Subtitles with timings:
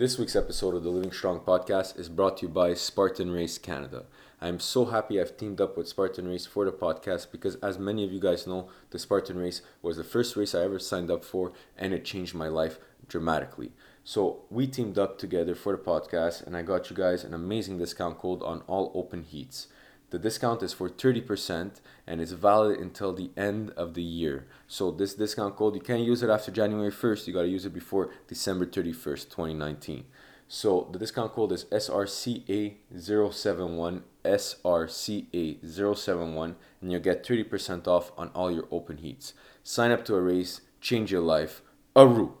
[0.00, 3.58] This week's episode of the Living Strong podcast is brought to you by Spartan Race
[3.58, 4.06] Canada.
[4.40, 8.02] I'm so happy I've teamed up with Spartan Race for the podcast because, as many
[8.02, 11.22] of you guys know, the Spartan Race was the first race I ever signed up
[11.22, 12.78] for and it changed my life
[13.08, 13.72] dramatically.
[14.02, 17.76] So, we teamed up together for the podcast and I got you guys an amazing
[17.76, 19.66] discount code on all open heats.
[20.10, 24.48] The discount is for 30% and it's valid until the end of the year.
[24.66, 27.28] So this discount code, you can't use it after January 1st.
[27.28, 30.06] You got to use it before December 31st, 2019.
[30.48, 38.66] So the discount code is SRCA071, SRCA071, and you'll get 30% off on all your
[38.72, 39.34] open heats.
[39.62, 41.62] Sign up to a race, change your life.
[41.94, 42.32] Aroo!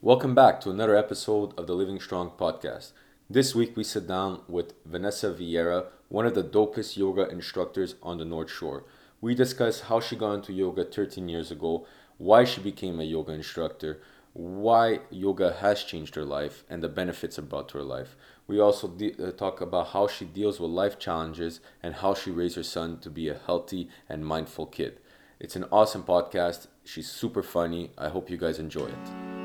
[0.00, 2.92] Welcome back to another episode of the Living Strong podcast.
[3.28, 8.18] This week we sit down with Vanessa Vieira, one of the dopest yoga instructors on
[8.18, 8.84] the North Shore.
[9.22, 11.86] We discuss how she got into yoga 13 years ago,
[12.18, 14.02] why she became a yoga instructor,
[14.34, 18.14] why yoga has changed her life, and the benefits it brought to her life.
[18.46, 22.30] We also de- uh, talk about how she deals with life challenges and how she
[22.30, 25.00] raised her son to be a healthy and mindful kid.
[25.40, 26.66] It's an awesome podcast.
[26.84, 27.90] She's super funny.
[27.96, 29.41] I hope you guys enjoy it.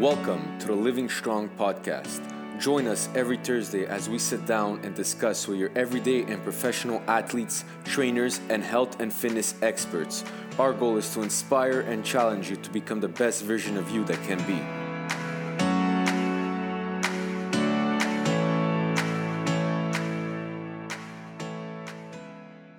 [0.00, 2.22] Welcome to the Living Strong podcast.
[2.58, 7.02] Join us every Thursday as we sit down and discuss with your everyday and professional
[7.06, 10.24] athletes, trainers, and health and fitness experts.
[10.58, 14.02] Our goal is to inspire and challenge you to become the best version of you
[14.06, 14.56] that can be.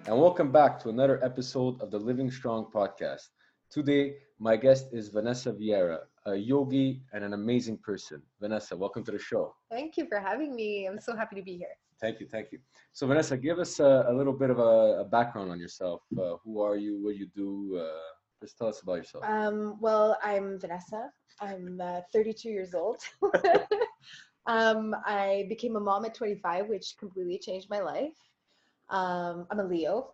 [0.09, 3.27] And welcome back to another episode of the Living Strong podcast.
[3.69, 8.21] Today, my guest is Vanessa Vieira, a yogi and an amazing person.
[8.39, 9.55] Vanessa, welcome to the show.
[9.71, 10.85] Thank you for having me.
[10.85, 11.75] I'm so happy to be here.
[11.99, 12.59] Thank you, thank you.
[12.93, 16.01] So, Vanessa, give us a, a little bit of a, a, background on yourself.
[16.17, 17.03] Uh, who are you?
[17.03, 17.79] What do you do?
[17.79, 17.99] Uh,
[18.41, 19.23] just tell us about yourself.
[19.27, 21.09] Um, well, I'm Vanessa.
[21.39, 22.97] I'm uh, 32 years old.
[24.47, 28.17] um, I became a mom at 25, which completely changed my life.
[28.89, 30.09] Um, I'm a Leo.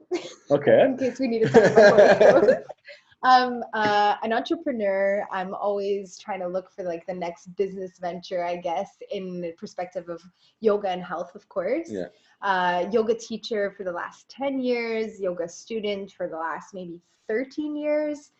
[0.51, 0.81] Okay.
[0.85, 2.63] In case we need to talk about Leo.
[3.23, 5.25] I'm uh, an entrepreneur.
[5.31, 9.53] I'm always trying to look for like the next business venture, I guess, in the
[9.53, 10.21] perspective of
[10.59, 11.89] yoga and health, of course.
[11.89, 12.07] Yeah.
[12.41, 17.75] Uh, yoga teacher for the last 10 years, yoga student for the last maybe 13
[17.75, 18.31] years.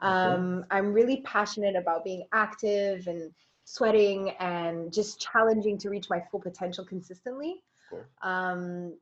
[0.00, 0.66] Um, okay.
[0.70, 3.32] I'm really passionate about being active and
[3.64, 7.62] sweating and just challenging to reach my full potential consistently.
[8.22, 8.94] Um,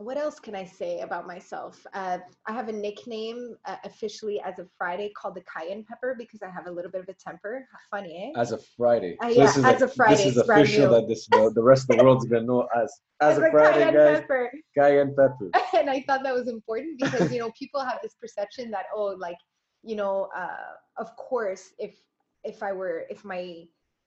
[0.00, 1.86] what else can I say about myself?
[1.92, 6.40] Uh, I have a nickname uh, officially as of Friday called the cayenne pepper because
[6.42, 7.66] I have a little bit of a temper.
[7.90, 8.40] Funny, eh?
[8.40, 9.18] As of Friday.
[9.22, 10.24] Uh, yeah, so as a, of Friday.
[10.24, 12.90] This is official that this the, the rest of the world's gonna know as
[13.20, 14.20] as, as a Friday, cayenne guys.
[14.20, 14.52] Pepper.
[14.74, 15.50] Cayenne pepper.
[15.76, 19.14] and I thought that was important because you know people have this perception that oh
[19.18, 19.36] like
[19.82, 21.94] you know uh, of course if
[22.42, 23.64] if I were if my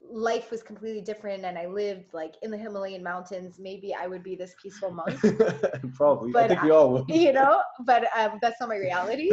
[0.09, 4.23] life was completely different and I lived like in the Himalayan mountains, maybe I would
[4.23, 5.19] be this peaceful monk.
[5.95, 6.31] Probably.
[6.31, 7.05] But I think we all would.
[7.09, 9.31] You know, but um, that's not my reality.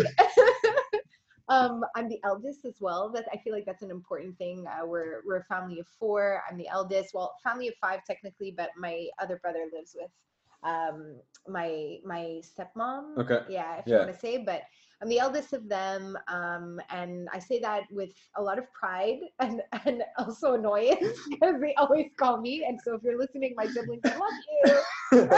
[1.48, 3.10] um, I'm the eldest as well.
[3.12, 4.64] That I feel like that's an important thing.
[4.66, 6.42] Uh, we're we're a family of four.
[6.48, 7.10] I'm the eldest.
[7.14, 10.10] Well, family of five technically, but my other brother lives with
[10.62, 11.16] um
[11.48, 13.18] my my stepmom.
[13.18, 13.40] Okay.
[13.48, 13.92] Yeah, if yeah.
[13.92, 14.62] you want to say, but
[15.02, 19.20] I'm the eldest of them, um, and I say that with a lot of pride
[19.40, 22.64] and, and also annoyance because they always call me.
[22.66, 25.28] And so if you're listening, my siblings, I love you.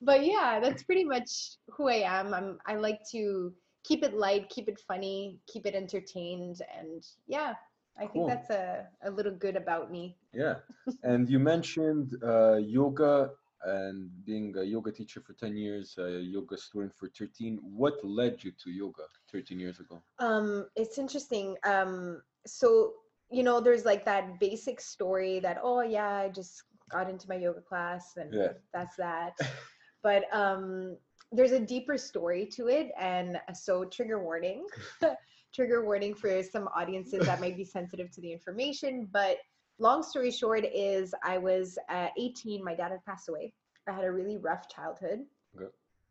[0.00, 2.32] but yeah, that's pretty much who I am.
[2.32, 3.52] I'm I like to
[3.84, 7.54] keep it light, keep it funny, keep it entertained, and yeah,
[8.00, 10.16] I think that's a, a little good about me.
[10.32, 10.54] Yeah.
[11.02, 13.30] And you mentioned uh, yoga
[13.64, 18.42] and being a yoga teacher for 10 years a yoga student for 13 what led
[18.42, 22.92] you to yoga 13 years ago um it's interesting um so
[23.30, 27.36] you know there's like that basic story that oh yeah i just got into my
[27.36, 28.48] yoga class and yeah.
[28.72, 29.34] that's that
[30.02, 30.96] but um
[31.32, 34.66] there's a deeper story to it and so trigger warning
[35.54, 39.38] trigger warning for some audiences that might be sensitive to the information but
[39.80, 42.62] long story short is I was uh, 18.
[42.62, 43.52] My dad had passed away.
[43.88, 45.20] I had a really rough childhood.
[45.56, 45.70] Okay.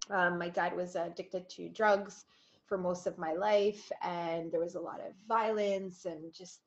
[0.09, 2.25] Um, my dad was addicted to drugs
[2.65, 6.61] for most of my life, and there was a lot of violence and just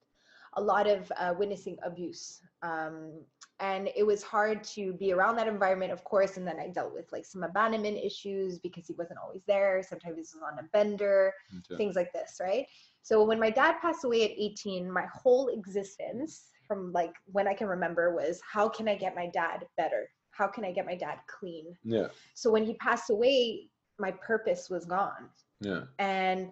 [0.54, 2.40] a lot of uh, witnessing abuse.
[2.62, 3.12] Um,
[3.60, 6.36] and it was hard to be around that environment, of course.
[6.36, 9.82] And then I dealt with like some abandonment issues because he wasn't always there.
[9.88, 11.76] Sometimes he was on a bender, okay.
[11.76, 12.66] things like this, right?
[13.02, 17.54] So when my dad passed away at 18, my whole existence from like when I
[17.54, 20.08] can remember was how can I get my dad better?
[20.30, 21.76] How can I get my dad clean?
[21.84, 22.06] Yeah.
[22.34, 25.28] So when he passed away, my purpose was gone.
[25.60, 25.82] Yeah.
[25.98, 26.48] And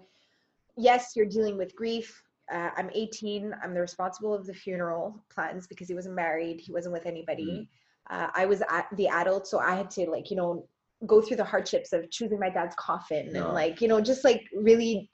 [0.77, 2.23] yes, you're dealing with grief.
[2.53, 3.55] Uh, I'm 18.
[3.63, 6.61] I'm the responsible of the funeral plans because he wasn't married.
[6.61, 7.69] He wasn't with anybody.
[8.11, 10.67] Uh, I was at the adult, so I had to like you know
[11.07, 13.45] go through the hardships of choosing my dad's coffin No.
[13.47, 15.11] and like you know just like really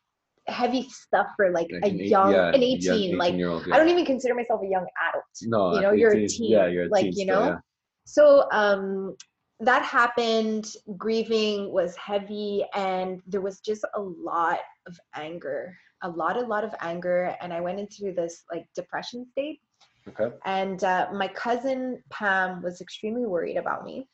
[0.48, 3.32] heavy stuff for like, Like a an eight- young yeah, an a young 18 like
[3.34, 5.24] 18-year-old, I don't even consider myself a young adult.
[5.42, 7.46] No, you know, you're a teen, Yeah, you're a like, teen you still, know?
[7.46, 7.58] yeah.
[8.04, 9.16] So um
[9.60, 10.66] that happened,
[10.98, 15.74] grieving was heavy and there was just a lot of anger.
[16.02, 17.34] A lot, a lot of anger.
[17.40, 19.60] And I went into this like depression state.
[20.08, 20.36] Okay.
[20.44, 24.06] And uh, my cousin Pam was extremely worried about me.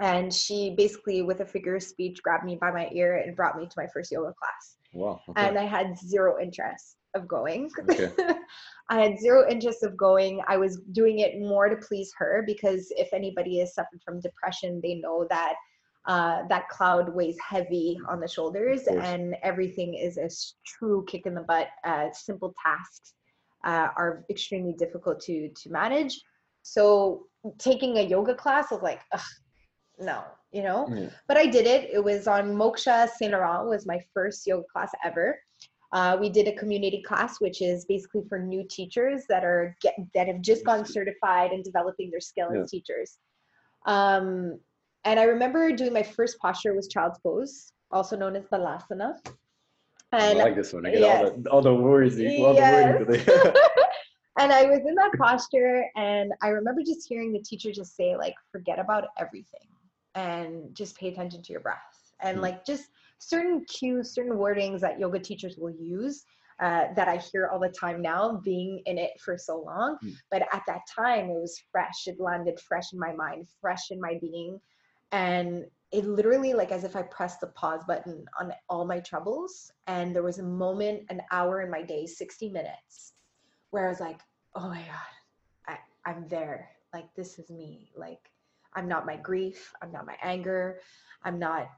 [0.00, 3.56] And she basically, with a figure of speech, grabbed me by my ear and brought
[3.58, 4.73] me to my first yoga class.
[4.94, 5.20] Wow.
[5.28, 5.46] Okay.
[5.46, 7.70] And I had zero interest of going.
[7.90, 8.10] Okay.
[8.88, 10.40] I had zero interest of going.
[10.48, 14.80] I was doing it more to please her because if anybody has suffered from depression,
[14.82, 15.54] they know that
[16.06, 20.28] uh, that cloud weighs heavy on the shoulders and everything is a
[20.66, 21.68] true kick in the butt.
[21.82, 23.14] Uh, simple tasks
[23.64, 26.20] uh, are extremely difficult to to manage.
[26.62, 27.26] So
[27.58, 29.20] taking a yoga class was like, ugh,
[29.98, 31.08] no, you know Yeah.
[31.28, 31.90] but I did it.
[31.92, 35.38] It was on Moksha Saint Laurent was my first yoga class ever.
[35.92, 39.94] Uh, we did a community class, which is basically for new teachers that are get
[40.14, 42.62] that have just gone certified and developing their skill Yeah.
[42.62, 43.18] as teachers.
[43.86, 44.58] Um,
[45.04, 49.18] and I remember doing my first posture was child's pose, also known as balasana.
[50.12, 50.86] And I like this one.
[50.86, 51.24] I get yes.
[51.24, 52.14] all the all the words.
[52.16, 53.00] All Yes.
[53.00, 53.52] wording today.
[54.38, 58.16] and I was in that posture, and I remember just hearing the teacher just say,
[58.16, 59.68] like, forget about everything
[60.14, 62.12] and just pay attention to your breath.
[62.20, 62.42] And Hmm.
[62.42, 66.24] like just certain cues, certain wordings that yoga teachers will use
[66.60, 69.98] uh, that I hear all the time now, being in it for so long.
[70.00, 70.10] Hmm.
[70.30, 72.06] But at that time, it was fresh.
[72.06, 74.60] It landed fresh in my mind, fresh in my being.
[75.10, 79.72] And it literally, like, as if I pressed the pause button on all my troubles.
[79.86, 83.14] And there was a moment, an hour in my day, 60 minutes,
[83.70, 84.20] where I was like,
[84.54, 85.78] oh my God, I,
[86.08, 86.70] I'm there.
[86.92, 87.90] Like, this is me.
[87.96, 88.30] Like,
[88.74, 89.72] I'm not my grief.
[89.82, 90.80] I'm not my anger.
[91.22, 91.68] I'm not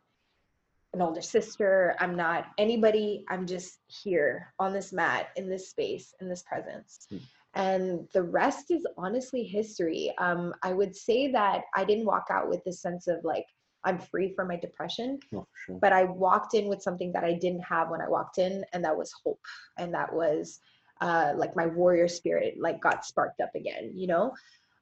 [0.95, 1.95] an older sister.
[2.01, 3.25] I'm not anybody.
[3.29, 7.07] I'm just here on this mat, in this space, in this presence.
[7.11, 7.17] Hmm.
[7.55, 10.13] And the rest is honestly history.
[10.19, 13.47] Um, I would say that I didn't walk out with this sense of like,
[13.85, 15.79] I'm free from my depression, oh, sure.
[15.81, 18.85] but I walked in with something that I didn't have when I walked in, and
[18.85, 19.41] that was hope.
[19.79, 20.59] And that was
[21.01, 24.35] uh, like my warrior spirit, like got sparked up again, you know?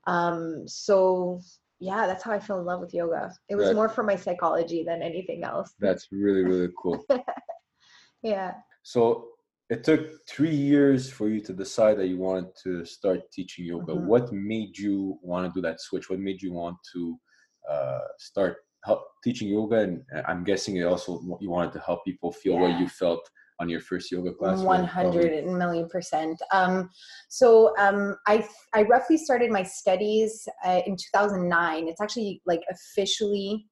[0.06, 1.40] Um, so
[1.84, 3.32] yeah, that's how I fell in love with yoga.
[3.48, 3.76] It was Right.
[3.76, 5.68] more for my psychology than anything else.
[5.78, 6.98] That's really really cool.
[8.22, 8.54] Yeah.
[8.82, 9.28] So
[9.68, 10.02] it took
[10.34, 13.92] three years for you to decide that you wanted to start teaching yoga.
[13.92, 14.06] Mhm.
[14.12, 16.08] What made you want to do that switch?
[16.08, 17.00] What made you want to
[17.74, 18.54] uh, start
[18.86, 19.76] help, teaching yoga?
[19.84, 21.10] And I'm guessing it also
[21.44, 23.24] you wanted to help people feel what you felt
[23.60, 24.60] on your first yoga class.
[24.60, 26.40] One hundred million percent.
[26.52, 26.90] Um,
[27.28, 31.88] so um, I I roughly started my studies uh, in two thousand nine.
[31.88, 33.66] It's actually like officially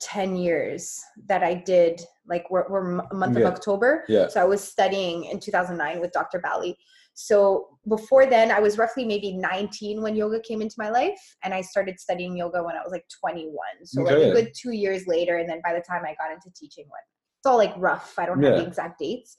[0.00, 2.02] ten years that I did.
[2.26, 3.46] Like we're, we're a month Yeah.
[3.46, 4.04] of October.
[4.08, 4.28] Yeah.
[4.28, 6.38] So I was studying in two thousand nine with Dr.
[6.40, 6.76] Bali.
[7.14, 11.52] So before then, I was roughly maybe nineteen when yoga came into my life, and
[11.52, 13.84] I started studying yoga when I was like twenty one.
[13.84, 16.50] So like a good two years later, and then by the time I got into
[16.54, 17.00] teaching, when
[17.40, 18.14] it's all like rough.
[18.18, 19.38] I don't have the exact dates.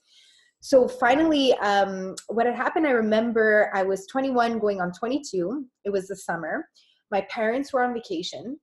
[0.60, 5.66] So finally, um, what had happened, I remember I was 21 going on 22.
[5.86, 6.68] It was the summer.
[7.12, 8.60] My parents were on vacation.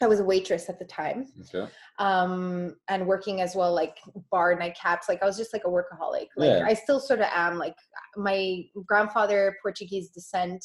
[0.00, 1.70] I was a waitress at the time Okay.
[1.98, 3.98] um, and working as well, like
[4.30, 5.08] bar nightcaps.
[5.08, 6.28] Like I was just like a workaholic.
[6.36, 6.64] Like Yeah.
[6.66, 7.58] I still sort of am.
[7.58, 7.76] Like
[8.16, 10.64] my grandfather, Portuguese descent,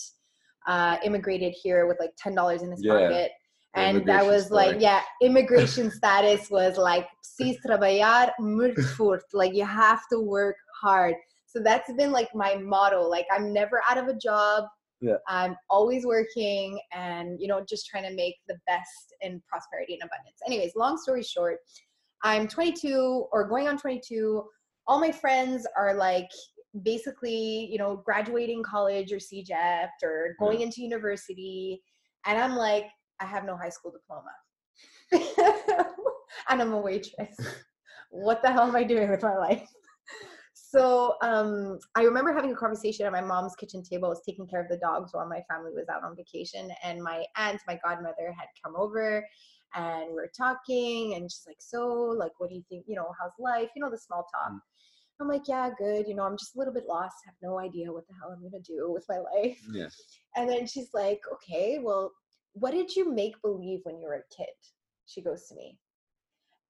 [0.66, 2.94] uh, immigrated here with like $10 in his Yeah.
[2.94, 3.32] pocket.
[3.78, 9.24] And that was like, yeah, immigration status was like, preciso trabalhar muito forte.
[9.34, 11.16] Like you have to work hard.
[11.46, 13.02] So that's been like my motto.
[13.04, 14.66] Like I'm never out of a job.
[15.00, 15.18] Yeah.
[15.28, 20.02] I'm always working and, you know, just trying to make the best in prosperity and
[20.02, 20.40] abundance.
[20.46, 21.58] Anyways, long story short,
[22.24, 24.44] I'm 22 or going on 22.
[24.88, 26.30] All my friends are like
[26.84, 31.82] basically, you know, graduating college or CEGEP or going into university.
[32.26, 32.86] And I'm like,
[33.20, 34.32] I have no high school diploma.
[36.50, 37.36] and I'm a waitress.
[38.10, 39.68] What the hell am I doing with my life?
[40.54, 44.08] So um, I remember having a conversation at my mom's kitchen table.
[44.08, 47.02] I was taking care of the dogs while my family was out on vacation, and
[47.02, 49.26] my aunt, my godmother, had come over,
[49.76, 51.16] and we were talking.
[51.16, 52.86] And she's like, "So, like, what do you think?
[52.88, 53.70] You know, how's life?
[53.76, 54.60] You know, the small talk." Mm.
[55.22, 56.08] I'm like, "Yeah, good.
[56.08, 57.16] You know, I'm just a little bit lost.
[57.26, 59.90] have no idea what the hell I'm gonna do with my life." Yeah.
[60.36, 62.12] And then she's like, "Okay, well,
[62.60, 64.56] what did you make believe when you were a kid?"
[65.06, 65.80] She goes to me,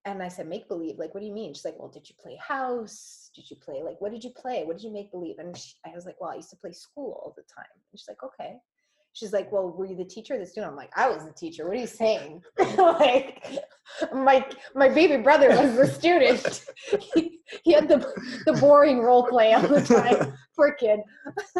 [0.08, 0.98] and I said, make believe.
[0.98, 1.54] Like, what do you mean?
[1.54, 3.30] She's like, well, did you play house?
[3.36, 4.64] Did you play like what did you play?
[4.64, 5.36] What did you make believe?
[5.38, 7.66] And she, I was like, well, I used to play school all the time.
[7.74, 8.56] And she's like, okay.
[9.12, 10.72] She's like, well, were you the teacher or the student?
[10.72, 11.66] I'm like, I was the teacher.
[11.68, 12.42] What are you saying?
[12.78, 13.46] like,
[14.14, 16.64] my my baby brother was the student.
[17.14, 17.98] he, he had the
[18.46, 20.34] the boring role play all the time.
[20.56, 21.02] Poor kid.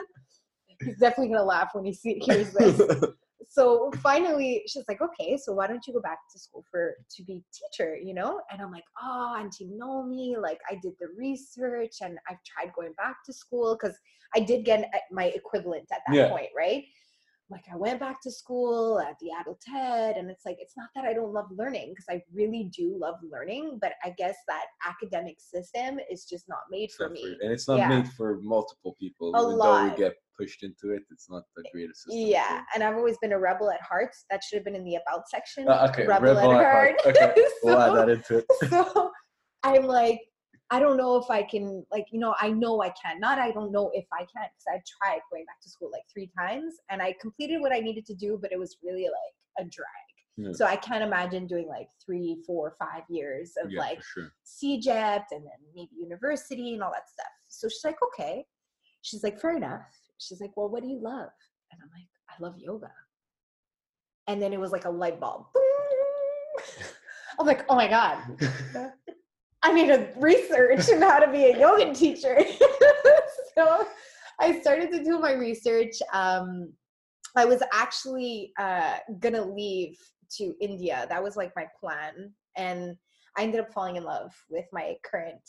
[0.80, 2.80] He's definitely gonna laugh when he see, hears this
[3.58, 7.24] so finally she's like okay so why don't you go back to school for to
[7.24, 9.68] be teacher you know and i'm like oh auntie
[10.08, 13.98] me like i did the research and i've tried going back to school because
[14.36, 16.30] i did get my equivalent at that yeah.
[16.30, 16.84] point right
[17.50, 20.90] like I went back to school at the adult TED, and it's like it's not
[20.96, 24.66] that I don't love learning because I really do love learning, but I guess that
[24.86, 27.38] academic system is just not made for me.
[27.42, 27.90] and it's not yeah.
[27.90, 29.34] made for multiple people.
[29.36, 29.82] A Even lot.
[29.82, 32.28] though we get pushed into it, it's not the greatest system.
[32.28, 34.14] Yeah, and I've always been a rebel at heart.
[34.30, 35.70] That should have been in the about section.
[35.70, 37.02] Uh, okay, rebel, rebel, at, at heart.
[37.02, 37.16] heart.
[37.16, 38.46] Okay, so, we'll add that into it.
[38.70, 39.12] so
[39.64, 40.20] I'm like,
[40.70, 43.20] I don't know if I can, like, you know, I know I can.
[43.20, 46.04] Not I don't know if I can, because I tried going back to school like
[46.12, 49.36] three times and I completed what I needed to do, but it was really like
[49.60, 49.88] a drag.
[50.36, 50.52] Yeah.
[50.54, 54.32] So I can't imagine doing like three, four, five years of yeah, like sure.
[54.46, 57.32] CEGEP and then maybe university and all that stuff.
[57.48, 58.46] So she's like, okay.
[59.02, 59.88] She's like, fair enough.
[60.20, 61.30] She's like, well, what do you love?
[61.72, 62.92] And I'm like, I love yoga.
[64.28, 65.46] And then it was like a light bulb.
[67.40, 68.18] I'm like, oh my God.
[69.64, 72.40] I need to research on how to be a yoga teacher.
[73.56, 73.88] so
[74.40, 75.94] I started to do my research.
[76.14, 76.74] Um,
[77.36, 79.98] I was actually uh, gonna leave
[80.38, 81.06] to India.
[81.10, 82.34] That was like my plan.
[82.56, 82.96] And
[83.38, 85.42] I ended up falling in love with my current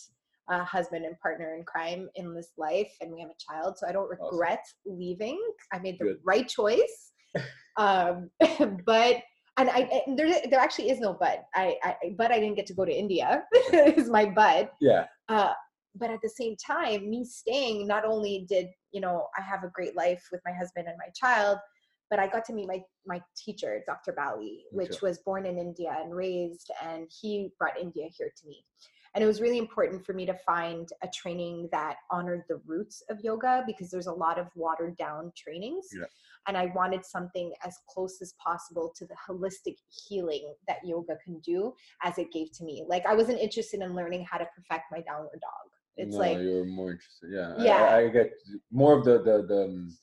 [0.50, 2.90] uh, husband and partner in crime in this life.
[3.00, 3.78] And we have a child.
[3.78, 4.98] So I don't regret awesome.
[4.98, 5.40] leaving.
[5.72, 6.18] I made the Good.
[6.24, 7.12] right choice.
[7.76, 8.30] um,
[8.86, 9.16] but
[9.58, 11.44] and I and there there actually is no but.
[11.54, 14.72] I, I but I didn't get to go to India is my but.
[14.80, 15.06] Yeah.
[15.28, 15.52] Uh,
[15.96, 19.70] but at the same time, me staying not only did you know I have a
[19.74, 21.58] great life with my husband and my child,
[22.08, 24.12] but I got to meet my my teacher, Dr.
[24.12, 28.64] Bali, which was born in India and raised, and he brought India here to me.
[29.18, 33.02] And it was really important for me to find a training that honored the roots
[33.10, 35.88] of yoga because there's a lot of watered down trainings.
[35.92, 36.06] Yeah
[36.48, 39.76] and I wanted something as close as possible to the holistic
[40.08, 42.84] healing that yoga can do as it gave to me.
[42.88, 45.70] Like I wasn't interested in learning how to perfect my downward dog.
[45.96, 47.30] It's no, like you're more interested.
[47.30, 47.84] Yeah, yeah.
[47.84, 48.32] I, I get
[48.72, 49.96] more of the the the, um,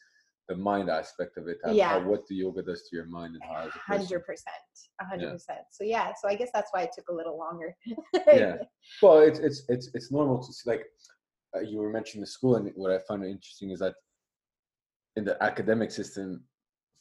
[0.48, 1.58] the mind aspect of it.
[1.64, 1.90] How, yeah.
[1.90, 3.70] How, what the yoga does to your mind and how.
[3.70, 4.56] Hundred percent,
[5.02, 5.60] hundred percent.
[5.72, 7.76] So yeah, so I guess that's why it took a little longer.
[8.28, 8.58] yeah.
[9.02, 10.86] Well, it's it's it's it's normal to see like.
[11.56, 13.96] Uh, you were mentioning the school, and what I find interesting is that
[15.16, 16.44] in the academic system,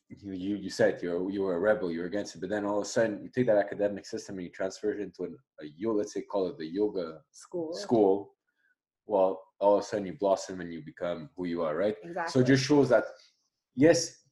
[0.09, 2.79] you you, you said you're you were a rebel, you're against it, but then all
[2.79, 5.67] of a sudden you take that academic system and you transfer it into an, a
[5.77, 7.75] yoga, let's say call it the yoga school.
[7.75, 8.35] School.
[9.07, 11.97] Well, all of a sudden you blossom and you become who you are, right?
[12.03, 12.33] Exactly.
[12.33, 13.05] So it just shows that
[13.77, 14.25] yes,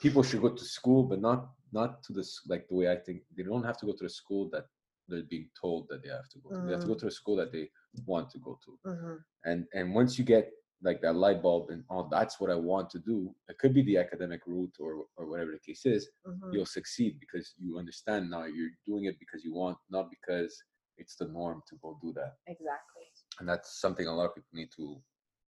[0.00, 3.22] people should go to school, but not not to this like the way I think
[3.36, 4.66] they don't have to go to the school that
[5.08, 6.50] they're being told that they have to go.
[6.50, 6.66] Mm.
[6.66, 7.00] They have to go mm.
[7.00, 7.70] to a school that they
[8.06, 8.88] want to go to.
[8.88, 9.14] Mm-hmm.
[9.44, 10.50] And and once you get
[10.82, 13.82] like that light bulb and oh that's what i want to do it could be
[13.82, 16.52] the academic route or or whatever the case is mm-hmm.
[16.52, 20.62] you'll succeed because you understand now you're doing it because you want not because
[20.96, 23.02] it's the norm to go do that exactly
[23.40, 25.00] and that's something a lot of people need to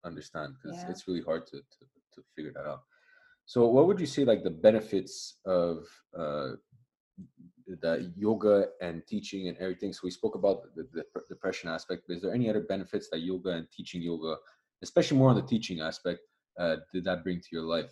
[0.05, 0.91] understand because yeah.
[0.91, 1.85] it's really hard to, to
[2.15, 2.83] to figure that out
[3.49, 5.15] so what would you say like the benefits
[5.45, 5.75] of
[6.17, 6.51] uh
[7.83, 12.15] the yoga and teaching and everything so we spoke about the, the depression aspect but
[12.17, 14.37] is there any other benefits that yoga and teaching yoga
[14.83, 16.21] especially more on the teaching aspect,
[16.59, 17.91] uh, did that bring to your life?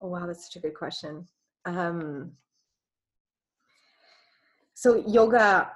[0.00, 1.26] Oh, wow, that's such a good question.
[1.64, 2.32] Um,
[4.74, 5.70] so, yoga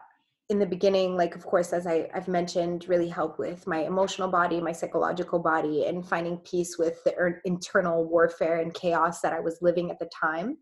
[0.51, 4.29] in the beginning, like, of course, as I, I've mentioned, really helped with my emotional
[4.29, 9.35] body, my psychological body, and finding peace with the er- internal warfare and chaos that
[9.35, 10.57] I was living at the time.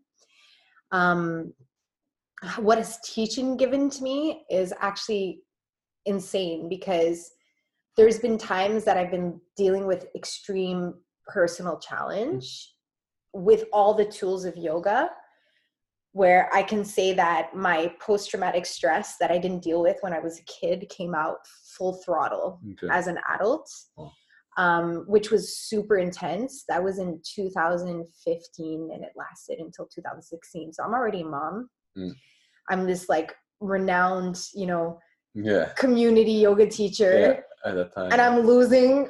[0.91, 1.53] Um,
[2.57, 5.41] what is teaching given to me is actually
[6.05, 7.31] insane because
[7.95, 10.93] there's been times that I've been dealing with extreme
[11.27, 12.73] personal challenge
[13.33, 15.09] with all the tools of yoga
[16.13, 20.13] where I can say that my post traumatic stress that I didn't deal with when
[20.13, 21.37] I was a kid came out
[21.77, 22.87] full throttle okay.
[22.91, 24.11] as an adult, oh.
[24.57, 26.63] um, which was super intense.
[26.67, 30.73] That was in 2015 and it lasted until 2016.
[30.73, 31.69] So I'm already a mom.
[31.97, 32.13] Mm.
[32.69, 34.99] I'm this like renowned, you know,
[35.35, 35.69] yeah.
[35.77, 38.11] community yoga teacher at that time.
[38.11, 39.09] And I'm losing,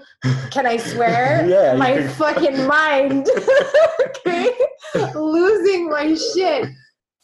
[0.51, 1.45] can I swear?
[1.49, 1.75] yeah.
[1.75, 3.29] My fucking mind.
[4.07, 4.51] okay?
[5.13, 6.69] losing my shit.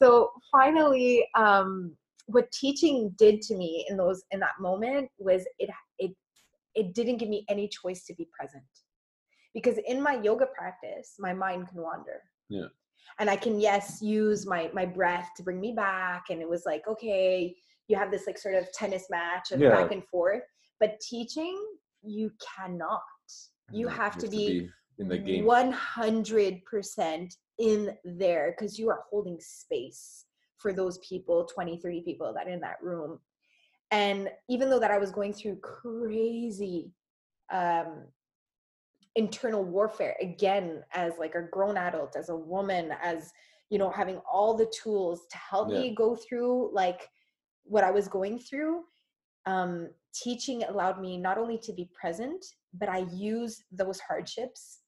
[0.03, 1.95] So finally, um,
[2.25, 6.11] what teaching did to me in those in that moment was it it
[6.75, 8.63] it didn't give me any choice to be present
[9.53, 12.67] because in my yoga practice my mind can wander Yeah.
[13.19, 16.63] and i can yes use my my breath to bring me back and it was
[16.65, 17.53] like okay
[17.89, 19.71] you have this like sort of tennis match of Yeah.
[19.75, 20.43] back and forth
[20.79, 21.57] but teaching
[22.01, 23.01] you cannot
[23.73, 24.69] you Yeah, have to be
[24.99, 25.43] in the game.
[25.43, 30.25] 100% in there because you are holding space
[30.57, 33.19] for those people 20 30 people that are in that room
[33.91, 36.91] and even though that i was going through crazy
[37.51, 38.05] um
[39.15, 43.31] internal warfare again as like a grown adult as a woman as
[43.69, 45.81] you know having all the tools to help Yeah.
[45.81, 47.07] me go through like
[47.63, 48.83] what i was going through
[49.45, 52.43] um teaching allowed me not only to be present
[52.73, 54.79] but i used those hardships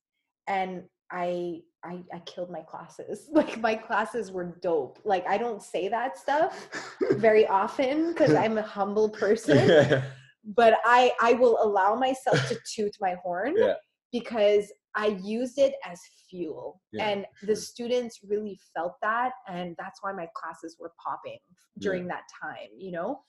[0.47, 3.29] and I, I i killed my classes.
[3.33, 4.99] Like my classes were dope.
[5.03, 6.69] Like i don't say that stuff
[7.17, 10.03] very often because i'm a humble person yeah.
[10.43, 13.75] but i i will allow myself to toot my horn Yeah.
[14.11, 19.99] because i used it as fuel Yeah, and the students really felt that and that's
[20.01, 21.39] why my classes were popping
[21.79, 23.19] during that time you know?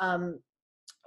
[0.00, 0.40] Um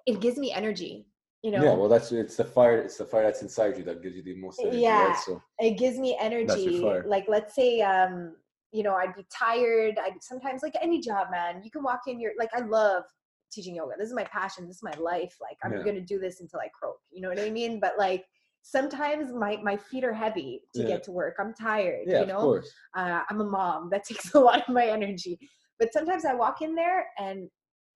[0.05, 1.05] it gives me energy
[1.43, 2.77] you know Yeah, well, that's it's the fire.
[2.79, 4.79] It's the fire that's inside you that gives you the most energy.
[4.79, 5.05] Yeah.
[5.05, 5.17] Right?
[5.17, 8.35] So it gives me energy like let's say um
[8.71, 12.19] you know i'd be tired i'd sometimes like any job man you can walk in
[12.19, 13.03] your like i love
[13.51, 15.83] teaching yoga this is my passion this is my life like i'm Yeah.
[15.83, 18.25] gonna do this until i croak you know what i mean but like
[18.61, 20.87] sometimes my my feet are heavy to Yeah.
[20.89, 22.71] get to work i'm tired yeah, you of know course.
[22.97, 25.39] uh, i'm a mom that takes a lot of my energy
[25.79, 27.49] but sometimes i walk in there and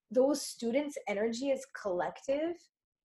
[0.10, 2.56] those students energy is collective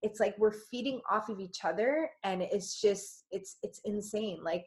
[0.01, 4.65] it's like we're feeding off of each other and it's just it's it's insane like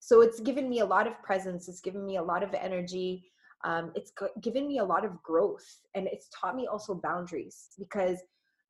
[0.00, 3.24] so it's given me a lot of presence it's given me a lot of energy
[3.64, 8.18] um, it's given me a lot of growth and it's taught me also boundaries because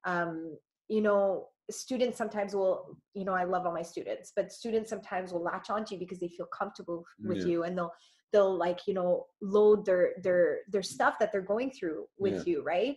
[0.04, 0.56] um,
[0.88, 5.32] you know students sometimes will you know i love all my students but students sometimes
[5.32, 7.44] will latch onto you because they feel comfortable with Yeah.
[7.44, 7.92] you and they'll
[8.32, 12.62] they'll like you know load their their their stuff that they're going through with you
[12.62, 12.96] right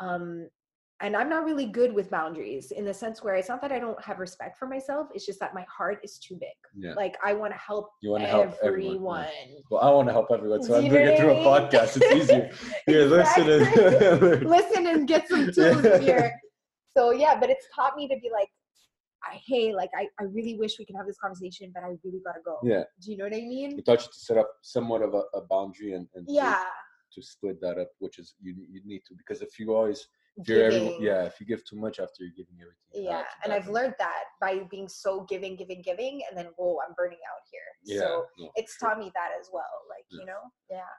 [0.00, 0.48] um
[1.00, 3.78] and i'm not really good with boundaries in the sense where it's not that i
[3.78, 6.94] don't have respect for myself it's just that my heart is too big Yeah.
[6.94, 9.26] like i want to help You want to help everyone, everyone.
[9.48, 9.60] yeah.
[9.70, 11.96] Well, I want to help everyone, so I'm doing it through a podcast.
[12.00, 12.50] It's easier.
[12.86, 16.32] Here, listen and listen and get some tools here
[16.96, 18.48] so yeah but it's taught me to be like
[19.22, 22.20] I, hey like I, I really wish we could have this conversation but i really
[22.26, 22.84] gotta go Yeah.
[23.02, 25.22] do you know what i mean It taught you to set up somewhat of a,
[25.34, 26.62] a boundary and, and to- yeah
[27.14, 30.00] to, split that up, which is you you need to because if you always
[30.36, 33.52] if you're every, yeah if you give too much after you're giving everything yeah and
[33.52, 37.42] i've learned that by being so giving giving giving and then whoa i'm burning out
[37.50, 37.60] here.
[37.84, 38.90] Yeah so no, it's sure.
[38.90, 40.20] taught me that as well like Yeah.
[40.20, 40.42] you know?
[40.70, 40.92] Yeah.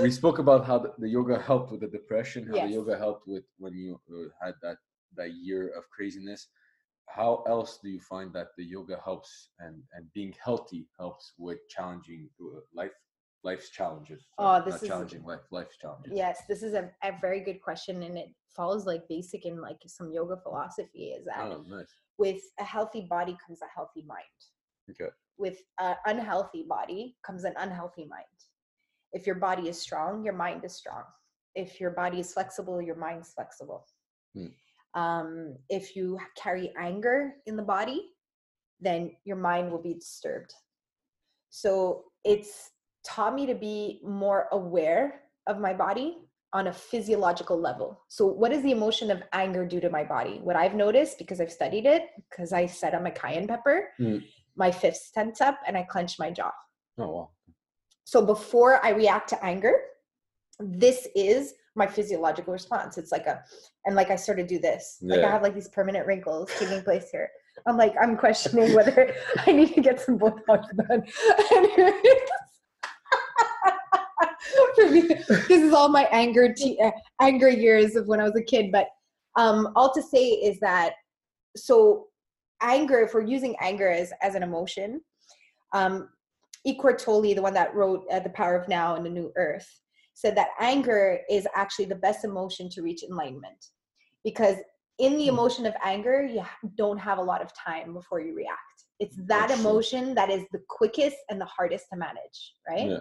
[0.00, 2.68] We spoke about how the, the yoga helped with the depression how Yes.
[2.68, 4.78] the yoga helped with when you uh, had that
[5.16, 6.48] that year of craziness.
[7.08, 11.58] How else do you find that the yoga helps and and being healthy helps with
[11.68, 12.96] challenging uh, life
[13.44, 16.12] life's challenges Oh, this is- challenging life life's challenges.
[16.14, 19.78] Yes this is a, a very good question and it follows like basic in like
[19.86, 21.86] some yoga philosophy is that oh nice.
[22.18, 24.40] with a healthy body comes a healthy mind.
[24.90, 25.10] Okay.
[25.36, 28.24] With an unhealthy body comes an unhealthy mind.
[29.12, 31.04] If your body is strong your mind is strong.
[31.54, 33.86] If your body is flexible your mind's flexible.
[34.34, 34.46] Hmm.
[35.00, 38.10] um, if you carry anger in the body
[38.80, 40.52] then your mind will be disturbed.
[41.50, 42.70] So it's
[43.06, 46.18] taught me to be more aware of my body
[46.52, 48.00] on a physiological level.
[48.08, 50.40] So, what does the emotion of anger do to my body?
[50.42, 54.22] What I've noticed because I've studied it, because I said I'm a cayenne pepper, Mm.
[54.56, 56.52] my fists tense up and I clench my jaw.
[56.98, 57.30] oh wow
[58.04, 59.74] So, before I react to anger,
[60.60, 62.96] this is my physiological response.
[62.98, 63.42] It's like a,
[63.84, 64.98] and like I sort of do this.
[65.02, 67.28] Like I have like these permanent wrinkles taking place here.
[67.66, 69.12] I'm like, I'm questioning whether
[69.46, 71.02] I need to get some Botox done.
[75.48, 78.70] this is all my anger, te- uh, anger years of when I was a kid.
[78.72, 78.88] But
[79.36, 80.94] um, all to say is that
[81.56, 82.06] so
[82.62, 85.00] anger, if we're using anger as as an emotion,
[85.72, 86.08] um,
[86.66, 89.68] Eckhart Tolle, the one that wrote uh, The Power of Now and the New Earth,
[90.14, 93.66] said that anger is actually the best emotion to reach enlightenment
[94.22, 94.56] because
[94.98, 95.30] in the Hmm.
[95.30, 96.44] emotion of anger, you
[96.76, 98.60] don't have a lot of time before you react.
[99.00, 99.70] It's that That's true.
[99.70, 102.90] emotion that is the quickest and the hardest to manage, right?
[102.90, 103.00] Yeah.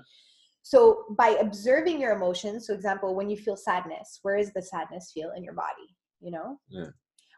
[0.63, 5.11] So by observing your emotions, so example, when you feel sadness, where is the sadness
[5.13, 5.95] feel in your body?
[6.21, 6.57] You know?
[6.69, 6.87] Yeah.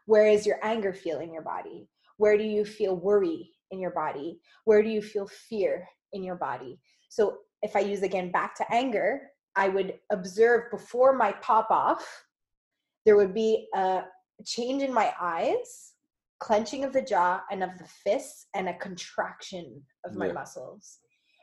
[0.06, 1.88] Where is your anger feel in your body?
[2.18, 4.40] Where do you feel worry in your body?
[4.64, 6.78] Where do you feel fear in your body?
[7.08, 9.22] So if I use again back to anger,
[9.56, 12.06] I would observe before my pop off,
[13.04, 14.02] there would be a
[14.44, 15.94] change in my eyes,
[16.38, 20.32] clenching of the jaw and of the fists, and a contraction of my Yeah.
[20.32, 21.00] muscles.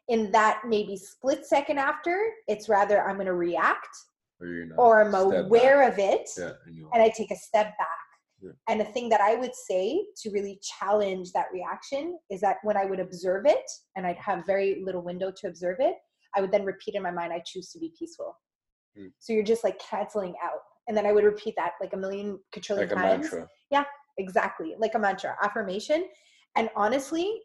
[0.10, 3.88] In that maybe split second after, it's rather I'm going to react
[4.42, 5.94] Or, or I'm aware back.
[5.94, 7.88] of it Yeah, and and I take a step back.
[8.42, 8.52] Yeah.
[8.68, 12.76] And the thing that I would say to really challenge that reaction is that when
[12.76, 13.64] I would observe it
[13.96, 15.96] and I'd have very little window to observe it,
[16.36, 18.38] I would then repeat in my mind, I choose to be peaceful.
[18.98, 19.08] Hmm.
[19.20, 20.60] So you're just like canceling out.
[20.90, 23.34] And then I would repeat that like a million quadrillion like times.
[23.72, 23.86] yeah
[24.18, 24.76] Exactly.
[24.78, 26.06] Like a mantra, affirmation.
[26.56, 27.42] And honestly,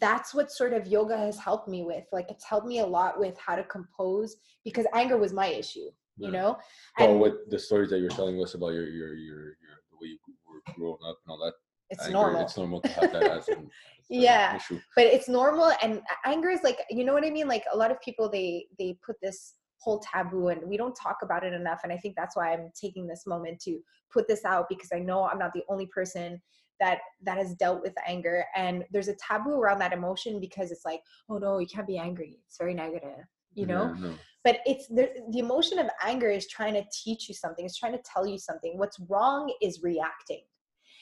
[0.00, 2.04] that's what sort of yoga has helped me with.
[2.12, 5.90] Like it's helped me a lot with how to compose because anger was my issue,
[6.16, 6.26] Yeah.
[6.26, 6.58] you know?
[6.98, 9.96] Well, And with the stories that you're telling us about your your your, your the
[10.00, 11.54] way you were growing up and all that,
[11.90, 12.42] it's anger, normal.
[12.42, 14.56] It's normal to have that as an, as Yeah.
[14.56, 14.80] issue.
[14.96, 17.90] but it's normal and anger is like you know what i mean like a lot
[17.90, 21.80] of people they they put this whole taboo and we don't talk about it enough
[21.84, 23.78] and i think that's why i'm taking this moment to
[24.12, 26.40] put this out because i know i'm not the only person
[26.80, 30.84] that that has dealt with anger and there's a taboo around that emotion because it's
[30.84, 32.38] like oh no you can't be angry.
[32.46, 33.92] It's very negative you know?
[33.94, 34.14] Yeah, no.
[34.44, 37.64] but it's the, the emotion of anger is trying to teach you something.
[37.64, 38.78] It's trying to tell you something.
[38.78, 40.42] What's wrong is reacting.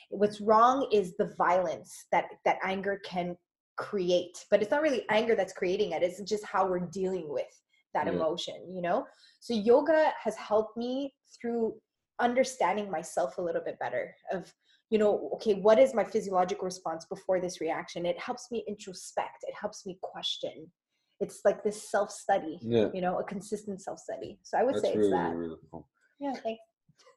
[0.09, 3.37] What's wrong is the violence that that anger can
[3.77, 4.47] create.
[4.51, 6.03] But it's not really anger that's creating it.
[6.03, 7.53] It's just how we're dealing with
[7.95, 8.15] that Yeah.
[8.15, 9.05] emotion you know?
[9.41, 11.75] So yoga has helped me through
[12.19, 14.51] understanding myself a little bit better of
[14.91, 19.43] you know okay what is my physiological response before this reaction it helps me introspect
[19.43, 20.71] it helps me question
[21.21, 24.75] it's like this self study Yeah, you know a consistent self study so i would
[24.75, 25.89] that's say really it's that really cool.
[26.21, 26.61] yeah thanks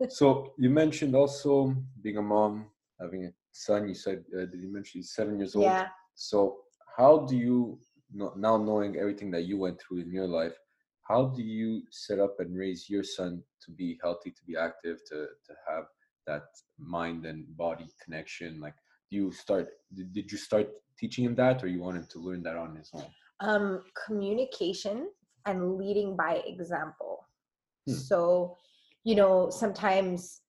[0.10, 2.67] So you mentioned also being a mom,
[2.99, 3.88] having a son.
[3.88, 5.65] You said uh, did you mention he's seven years old?
[5.65, 6.58] yeah So
[6.97, 7.79] how do you
[8.13, 10.58] now knowing everything that you went through in your life?
[11.08, 14.97] How do you set up and raise your son to be healthy, to be active,
[15.10, 15.86] to to have
[16.31, 18.59] that mind and body connection?
[18.65, 18.77] Like,
[19.09, 19.67] do you start?
[19.95, 20.67] Did, did you start
[20.99, 23.09] teaching him that, or you want him to learn that on his own?
[23.41, 23.67] um
[24.05, 24.97] communication
[25.49, 27.13] and leading by example
[27.87, 27.93] Hmm.
[27.93, 28.57] so
[29.09, 30.41] you know sometimes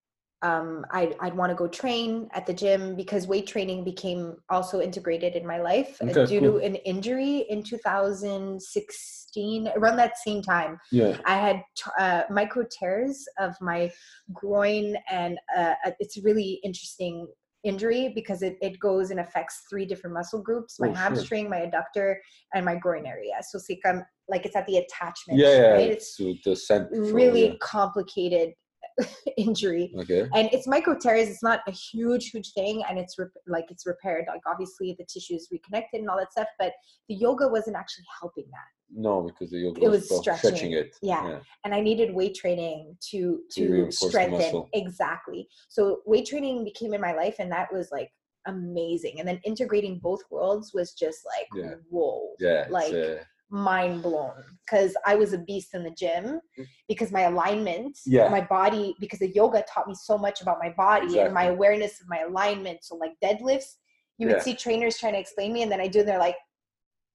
[0.42, 4.80] um i'd, I'd want to go train at the gym because weight training became also
[4.80, 6.58] integrated in my life uh, Okay, due cool.
[6.60, 11.16] to an injury in 2016 around that same time Yeah.
[11.26, 13.92] I had t- uh, micro tears of my
[14.32, 17.28] groin, and uh, uh, it's a really interesting
[17.62, 20.98] injury because it, it goes and affects three different muscle groups my Oh, shit.
[20.98, 22.14] hamstring, my adductor,
[22.54, 23.34] and my groin area.
[23.42, 23.82] So it's like,
[24.28, 25.72] like it's at the attachment, Yeah, yeah.
[25.74, 25.90] right?
[25.90, 26.88] It's the scent.
[26.90, 28.54] from- really complicated
[29.36, 29.92] injury.
[29.98, 30.28] Okay.
[30.34, 33.86] and it's micro tears it's not a huge huge thing and it's rep- like it's
[33.86, 36.72] repaired like obviously the tissue is reconnected and all that stuff but
[37.08, 40.72] the yoga wasn't actually helping that No, because the yoga It was still stretching.
[40.72, 40.96] it.
[41.02, 41.38] Yeah.
[41.64, 45.48] and I needed weight training to To to strengthen exactly.
[45.68, 48.10] So weight training became in my life, and that was like
[48.46, 49.14] amazing.
[49.20, 51.74] And then integrating both worlds was just like Yeah.
[51.88, 52.62] whoa, Yeah.
[52.62, 54.32] it's, like uh, mind blown.
[54.64, 56.40] Because I was a beast in the gym
[56.88, 58.00] because my alignment, Mm.
[58.06, 58.28] Yeah.
[58.28, 62.00] my body, because the yoga taught me so much about my body and my awareness
[62.00, 62.84] of my alignment.
[62.84, 63.76] So like deadlifts,
[64.18, 66.36] you would see trainers trying to explain me, and then I do, and they're like,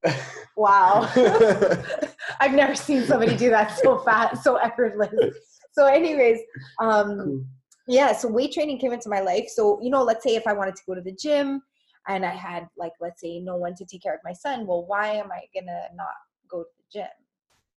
[0.57, 1.09] wow.
[2.39, 5.35] I've never seen somebody do that so fast, so effortless.
[5.73, 6.39] So, anyways,
[6.79, 7.45] um,
[7.87, 8.13] yeah.
[8.13, 9.47] So weight training came into my life.
[9.47, 11.61] So you know, let's say if I wanted to go to the gym,
[12.07, 14.65] and I had like, let's say, no one to take care of my son.
[14.67, 16.15] Well, why am I gonna not
[16.49, 17.07] go to the gym?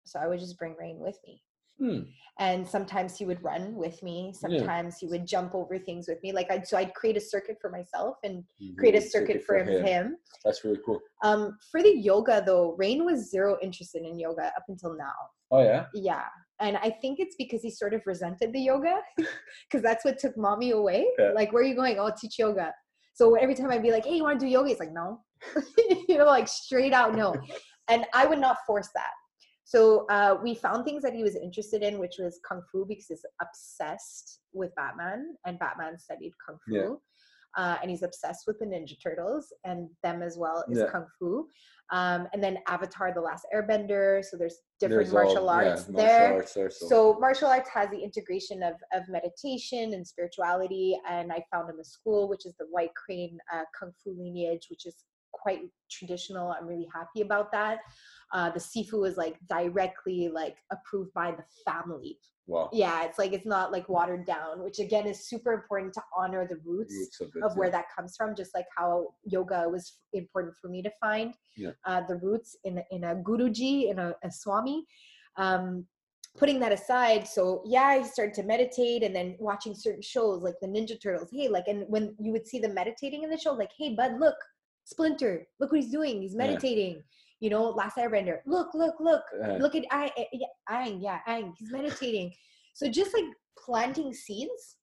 [0.04, 1.42] So I would just bring Rain with me.
[1.80, 2.00] Hmm.
[2.40, 4.34] And sometimes he would run with me.
[4.34, 6.32] Sometimes he would jump over things with me.
[6.32, 9.44] Like I'd so I'd create a circuit for myself and You create a did circuit
[9.44, 9.86] for him.
[9.86, 10.18] him.
[10.44, 11.00] That's really cool.
[11.24, 15.14] um, for the yoga though, Rain was zero interested in yoga up until now.
[15.52, 15.86] Oh yeah.
[15.94, 16.24] Yeah.
[16.62, 20.38] And I think it's because he sort of resented the yoga because that's what took
[20.38, 21.06] mommy away.
[21.20, 21.32] Yeah.
[21.36, 21.98] Like, where are you going?
[22.00, 22.74] Oh, I'll teach yoga.
[23.14, 24.70] So every time I'd be like, hey, you want to do yoga?
[24.70, 25.22] He's like, no.
[26.08, 27.36] you know, like straight out no.
[27.88, 29.12] And I would not force that.
[29.64, 33.08] So uh, we found things that he was interested in, which was kung fu because
[33.10, 36.74] he's obsessed with Batman, and Batman studied kung fu.
[36.76, 36.90] Yeah.
[37.58, 40.88] Uh, and he's obsessed with the Ninja Turtles, and them as well is Yeah.
[40.92, 41.48] kung fu.
[41.90, 44.24] Um, and then Avatar: The Last Airbender.
[44.26, 46.34] So there's different There's martial all- yeah, arts martial there.
[46.34, 51.00] arts there, so, So martial arts has the integration of, of meditation and spirituality.
[51.10, 54.68] And I found him a school, which is the White Crane uh, Kung Fu lineage,
[54.70, 54.96] which is
[55.46, 56.52] quite traditional.
[56.52, 57.78] I'm really happy about that.
[58.34, 62.18] Uh, the Sifu is like directly like approved by the family.
[62.48, 62.68] wow.
[62.74, 66.44] Yeah, it's like it's not like watered down, which again is super important to honor
[66.52, 67.78] the roots Roots of, it, of where yeah.
[67.78, 68.92] that comes from just like how
[69.36, 69.86] yoga was
[70.22, 71.30] important for me to find
[71.64, 71.74] Yeah.
[71.90, 74.78] uh, the roots in a- in a guruji in a, a swami
[75.44, 75.86] um,
[76.42, 77.44] putting that aside, so
[77.76, 81.30] yeah, I started to meditate and then watching certain shows like the Ninja Turtles.
[81.38, 84.14] Hey, like, and when you would see them meditating in the show, like, hey, bud,
[84.20, 84.36] look,
[84.86, 86.22] Splinter, look what he's doing.
[86.22, 86.46] He's Yeah.
[86.48, 87.04] meditating.
[87.42, 88.40] You know, Last Airbender.
[88.46, 91.54] Look, look, look, Uh, look at I, yeah, Aang, yeah, Aang.
[91.58, 92.34] He's meditating.
[92.74, 93.26] So just like
[93.58, 94.78] planting seeds,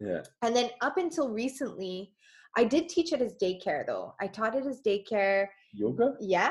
[0.00, 0.22] yeah.
[0.42, 2.12] and then up until recently,
[2.56, 4.14] I did teach at his daycare though.
[4.20, 5.48] I taught at his daycare.
[5.74, 6.14] Yoga?
[6.18, 6.50] Yeah,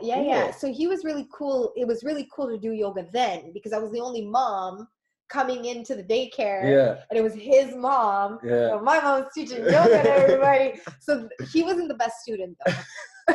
[0.00, 0.50] yeah, yeah.
[0.50, 1.72] So he was really cool.
[1.76, 4.88] It was really cool to do yoga then because I was the only mom
[5.28, 6.96] coming into the daycare, Yeah.
[7.10, 8.38] and it was his mom.
[8.44, 8.70] Yeah.
[8.70, 10.80] So my mom's teaching yoga to everybody.
[11.00, 13.34] So he wasn't the best student though.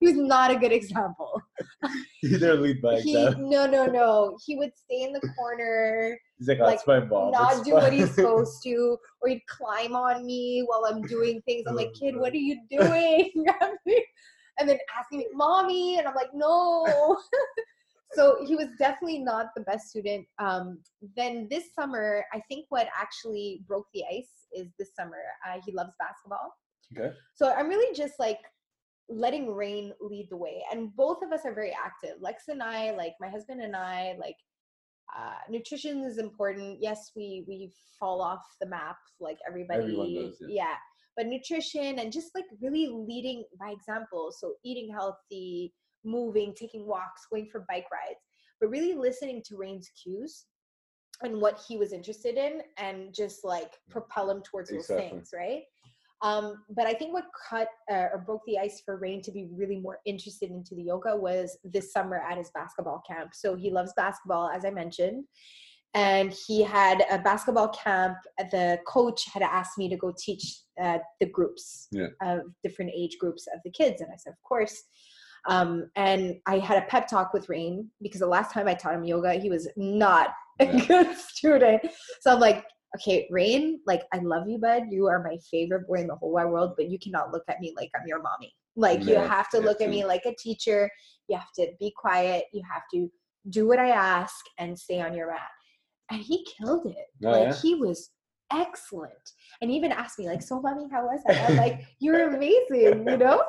[0.00, 1.40] he was not a good example.
[2.22, 3.48] You didn't lead by He example.
[3.50, 4.38] no no no.
[4.44, 7.30] He would stay in the corner He's like, oh, like, that's my mom.
[7.30, 11.40] not it's do what he's supposed to, or he'd climb on me while I'm doing
[11.46, 11.64] things.
[11.66, 13.30] I'm like, Oh, kid, what are you doing?
[14.58, 17.16] and then asking me, mommy, and I'm like, no.
[18.12, 20.26] So he was definitely not the best student.
[20.38, 20.80] Um,
[21.16, 25.22] then this summer, I think what actually broke the ice is this summer.
[25.46, 26.52] Uh, he loves basketball.
[26.96, 27.14] Okay.
[27.34, 28.40] So I'm really just like
[29.08, 30.62] letting Rain lead the way.
[30.72, 32.16] And both of us are very active.
[32.20, 34.36] Lex and I, like my husband and I, like
[35.16, 36.78] uh, nutrition is important.
[36.80, 40.30] Yes, we we fall off the map like everybody.
[40.30, 40.74] Does, yeah.
[41.16, 44.32] But nutrition and just like really leading by example.
[44.36, 45.72] So eating healthy,
[46.04, 48.20] moving, taking walks, going for bike rides,
[48.60, 50.46] but really listening to Rain's cues
[51.22, 55.62] and what he was interested in and just like propel him towards those things, right?
[56.22, 59.48] Um, but I think what cut uh, or broke the ice for Rain to be
[59.52, 63.30] really more interested into the yoga was this summer at his basketball camp.
[63.34, 65.24] So he loves basketball, as I mentioned,
[65.94, 68.18] and he had a basketball camp.
[68.50, 72.08] The coach had asked me to go teach uh, the groups Yeah.
[72.22, 74.82] of different age groups of the kids, and I said, of course.
[75.48, 78.94] Um, and I had a pep talk with Rain because the last time I taught
[78.94, 80.84] him yoga, he was not a Yeah.
[80.86, 81.82] good student.
[82.20, 82.64] So I'm like,
[82.96, 84.84] okay, Rain, like I love you, bud.
[84.90, 87.60] You are my favorite boy in the whole wide world, but you cannot look at
[87.60, 88.52] me like I'm your mommy.
[88.76, 90.90] Like you have to look at me like a teacher.
[91.28, 92.44] You have to be quiet.
[92.52, 93.10] You have to
[93.48, 95.48] do what I ask and stay on your mat.
[96.10, 97.06] And he killed it.
[97.24, 97.54] Oh, like yeah?
[97.62, 98.10] he was
[98.52, 99.12] excellent.
[99.60, 101.50] And he even asked me, like, so mommy, how was that?
[101.50, 103.44] I'm like, you're amazing, you know?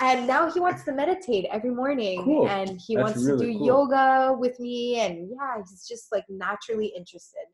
[0.00, 2.48] And now he wants to meditate every morning Cool.
[2.48, 3.66] and he That's wants really to do cool.
[3.66, 5.00] yoga with me.
[5.00, 7.46] And yeah, he's just like naturally interested.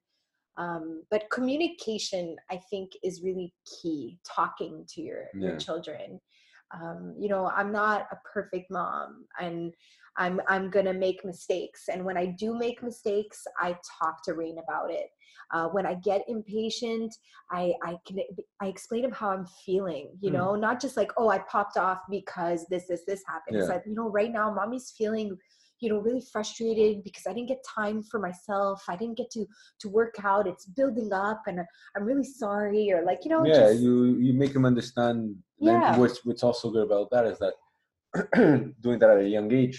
[0.57, 3.53] Um, but communication, I think, is really
[3.83, 4.19] key.
[4.29, 5.49] Talking to your, Yeah.
[5.49, 6.21] your children.
[6.75, 9.73] Um, you know, I'm not a perfect mom, and
[10.17, 11.89] I'm I'm gonna make mistakes.
[11.89, 15.07] And when I do make mistakes, I talk to Rain about it.
[15.53, 17.15] Uh, when I get impatient,
[17.51, 18.19] I I can
[18.61, 20.11] I explain him how I'm feeling.
[20.21, 20.35] You Mm.
[20.35, 23.57] know, not just like oh I popped off because this this this happened.
[23.57, 25.37] It's like you know right now, mommy's feeling
[25.85, 29.45] you know really frustrated because i didn't get time for myself i didn't get to
[29.79, 31.61] to work out it's building up and
[31.95, 33.93] i'm really sorry or like you know yeah, just, you
[34.27, 35.37] you make him understand.
[35.59, 35.97] Yeah.
[35.99, 37.55] What's what's also good about that is that
[38.87, 39.77] doing that at a young age,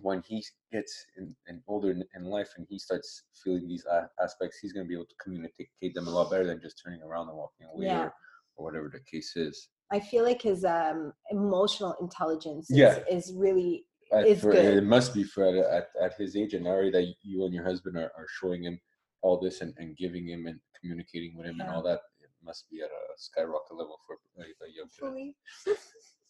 [0.00, 4.08] when he gets in, in older in, in life and he starts feeling these a-
[4.22, 7.02] aspects, he's going to be able to communicate them a lot better than just turning
[7.02, 8.04] around and walking away Yeah.
[8.04, 8.12] or,
[8.56, 9.56] or whatever the case is.
[9.92, 12.94] i feel like his um emotional intelligence is, Yeah.
[13.16, 13.72] is really
[14.12, 14.52] At- for-.
[14.52, 17.64] It must be for at, at, at his age and now that you and your
[17.64, 18.78] husband are, are showing him
[19.22, 22.00] all this and, and giving him and communicating with him and all that.
[22.20, 24.88] It must be at a skyrocket level for a, a young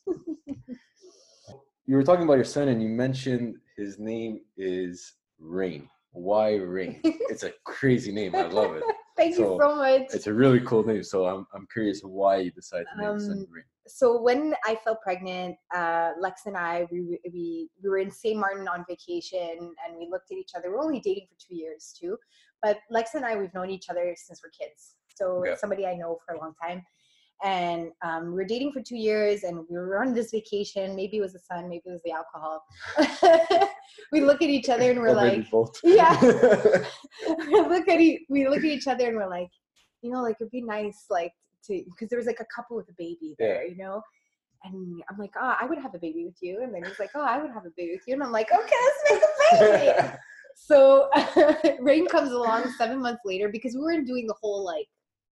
[0.07, 0.57] kid.
[1.89, 5.89] You were talking about your son and you mentioned his name is Rain.
[6.11, 7.01] Why Rain?
[7.05, 8.35] it's a crazy name.
[8.35, 8.83] I love it.
[9.17, 11.05] thank So, you so much It's a really cool name.
[11.05, 13.65] So I'm, I'm curious why you decided to name your son Um, Rain.
[13.87, 18.11] So when I fell pregnant, uh, Lex and I we, we- we we were in
[18.11, 18.37] St.
[18.38, 20.70] Martin on vacation, and we looked at each other.
[20.70, 22.16] We are only dating for two years too,
[22.62, 24.94] but Lex and I we've known each other since we're kids.
[25.14, 25.55] So Yeah.
[25.57, 26.85] somebody I know for a long time,
[27.42, 30.94] and um, we were dating for two years, and we were on this vacation.
[30.96, 32.62] Maybe it was the sun, maybe it was the alcohol.
[34.12, 35.46] we look at each other and we're like,
[35.85, 36.20] yeah.
[36.22, 39.49] we look at e- we look at each other and we're like,
[40.03, 41.33] you know, like it'd be nice, like
[41.66, 44.02] to because there was like a couple with a baby there, you know.
[44.64, 46.62] And I'm like, oh, I would have a baby with you.
[46.62, 48.14] And then he's like, oh, I would have a baby with you.
[48.14, 48.76] And I'm like, okay,
[49.11, 50.09] let's make a baby.
[50.57, 51.09] so
[51.81, 54.87] Rain comes along seven months later because we weren't doing the whole like,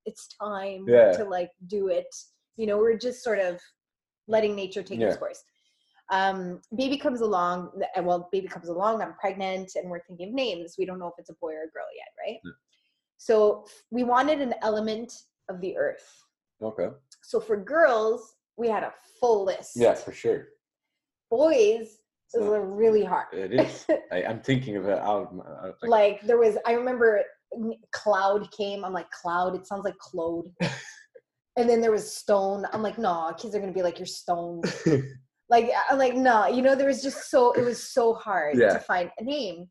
[0.06, 1.12] it's time Yeah.
[1.12, 2.08] to like do it.
[2.56, 3.60] You know, we're just sort of
[4.28, 5.44] letting nature take its course.
[6.12, 7.70] Um, baby comes along.
[7.96, 9.02] uh, Well, baby comes along.
[9.02, 10.76] I'm pregnant, and we're thinking of names.
[10.80, 12.40] We don't know if it's a boy or a girl yet, right?
[12.44, 12.52] Yeah.
[13.18, 15.14] So we wanted an element
[15.50, 16.08] of the earth.
[16.62, 16.90] okay.
[17.24, 19.72] So for girls, we had a full list.
[19.76, 20.48] Yeah, for sure.
[21.30, 23.28] Boys, So- uh, really hard.
[23.34, 23.86] It is.
[24.12, 25.34] I, I'm thinking of it out.
[25.64, 27.24] out like, like there was i remember
[27.92, 30.46] cloud came i'm like cloud it sounds like claude
[31.58, 34.64] and then there was stone i'm like no kids are gonna be like you're stoned
[35.50, 38.74] like i'm like no you know there was just so it was so hard Yeah.
[38.74, 39.68] to find a name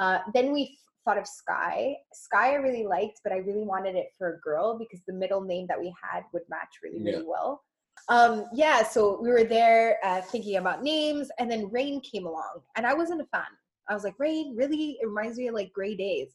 [0.00, 4.08] uh, then we thought of sky sky i really liked but i really wanted it
[4.16, 7.22] for a girl because the middle name that we had would match really really Yeah.
[7.26, 7.62] well
[8.08, 12.60] um yeah so we were there uh, thinking about names and then rain came along
[12.76, 13.46] and i wasn't a fan
[13.88, 16.30] i was like rain really it reminds me of like gray days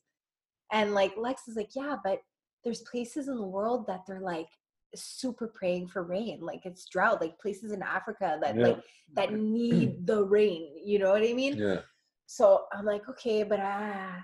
[0.72, 2.20] and like lex is like yeah but
[2.64, 4.48] there's places in the world that they're like
[4.96, 8.64] super praying for rain like it's drought like places in africa that Yeah.
[8.68, 8.80] like
[9.16, 11.80] that need the rain you know what i mean yeah.
[12.26, 14.16] so i'm like okay but ah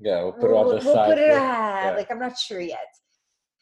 [0.00, 0.22] Yeah.
[0.22, 1.08] We'll put it we'll, on the we'll- we'll side.
[1.08, 1.38] put it yeah.
[1.40, 1.96] ah, Yeah.
[1.96, 2.86] like i'm not sure yet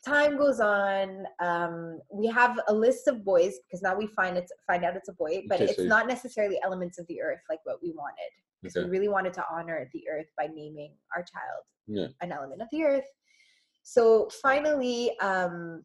[0.05, 4.53] time goes on um we have a list of boys because now we find it's
[4.67, 7.41] find out it's a boy but Okay, it's so not necessarily elements of the earth
[7.49, 8.31] like what we wanted
[8.63, 8.85] because Okay.
[8.85, 12.09] we really wanted to honor the earth by naming our child Yeah.
[12.21, 13.07] an element of the earth
[13.83, 15.85] so finally um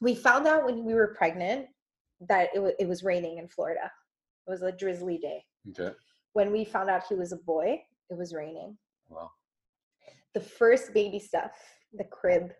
[0.00, 1.66] we found out when we were pregnant
[2.28, 3.90] that it, wa- it was raining in florida
[4.46, 5.94] it was a drizzly day Okay.
[6.32, 8.76] when we found out he was a boy it was raining
[9.08, 9.30] Wow.
[10.34, 11.52] The first baby stuff,
[11.92, 12.52] the crib,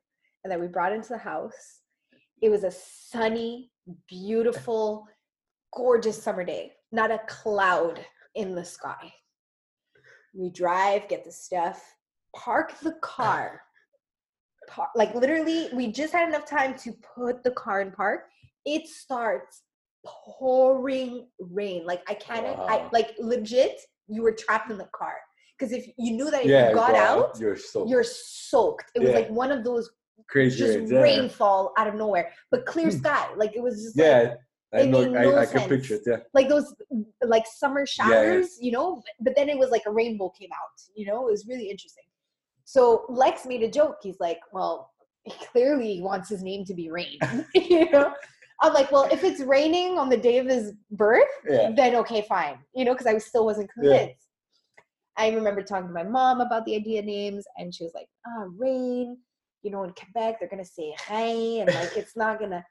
[0.45, 1.81] and that we brought into the house.
[2.43, 3.71] It was a sunny,
[4.09, 5.07] beautiful,
[5.75, 8.05] gorgeous summer day, not a cloud
[8.35, 9.13] in the sky.
[10.35, 11.83] We drive, get the stuff,
[12.35, 13.63] park the car.
[14.69, 18.23] Par- like literally, we just had enough time to put the car in park.
[18.65, 19.63] It starts
[20.05, 21.85] pouring rain.
[21.87, 23.81] Like I can't, I like legit.
[24.09, 25.15] You were trapped in the car
[25.63, 26.71] because if you knew that if Yeah.
[26.71, 28.91] you got go out, You're so you're soaked.
[28.95, 29.91] It was like one of those
[30.29, 30.59] crazy.
[30.59, 31.01] just rains, yeah.
[31.01, 32.99] rainfall out of nowhere, but clear hmm.
[32.99, 33.29] sky.
[33.37, 34.35] Like it was just like, Yeah.
[34.75, 35.01] I know.
[35.11, 36.03] made I, no I can picture it.
[36.07, 36.17] Yeah.
[36.35, 36.75] like those
[37.23, 38.07] like summer yeah.
[38.09, 39.03] showers, you know.
[39.21, 40.81] But, then it was like a rainbow came out.
[40.97, 42.05] You know, it was really interesting.
[42.65, 43.97] So Lex made a joke.
[44.03, 44.91] He's like, "Well,
[45.25, 47.19] he clearly wants his name to be Rain."
[47.55, 48.15] you know.
[48.63, 51.73] I'm like, well, if it's raining on the day of his birth, Yeah.
[51.75, 52.59] then okay, fine.
[52.75, 53.91] You know, because I still wasn't Yeah.
[53.99, 54.29] convinced.
[55.17, 58.47] I remember talking to my mom about the idea names, and she was like, "Ah,
[58.57, 59.19] rain."
[59.63, 62.65] You know, in Quebec, they're gonna say rain, and like it's not gonna.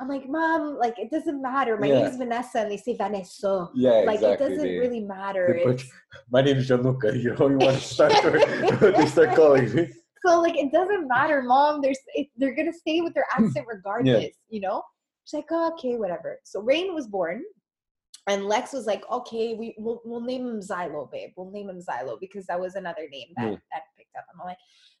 [0.00, 1.76] I'm like, mom, like it doesn't matter.
[1.78, 2.02] My Yeah.
[2.02, 3.68] name's Vanessa, and they say Vanessa.
[3.74, 4.02] Yeah.
[4.04, 4.46] Like exactly.
[4.46, 5.60] it doesn't They- really matter.
[5.64, 5.82] put-
[6.30, 7.14] My name is Januka.
[7.22, 8.12] You know, you want to start.
[8.80, 9.92] they start calling me.
[10.26, 11.80] so like it doesn't matter, mom.
[11.80, 14.34] There's it, they're gonna stay with their accent regardless.
[14.48, 14.82] You know.
[15.26, 16.38] She's like, oh, okay, whatever.
[16.44, 17.42] So Rain was born,
[18.26, 21.30] and Lex was like, okay, we we'll, we'll name him Xylo, babe.
[21.36, 23.56] We'll name him Xylo because that was another name that Yeah.
[23.72, 24.24] that picked up.
[24.32, 24.56] I'm like,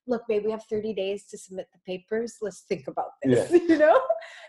[0.06, 2.36] look, babe, we have 30 days to submit the papers.
[2.42, 3.50] Let's think about this.
[3.50, 3.58] Yeah.
[3.68, 4.00] you know,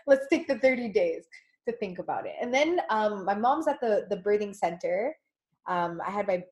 [0.06, 1.24] let's take the 30 days
[1.66, 2.34] to think about it.
[2.40, 5.16] And then um, my mom's at the the birthing center.
[5.66, 6.44] Um, I had my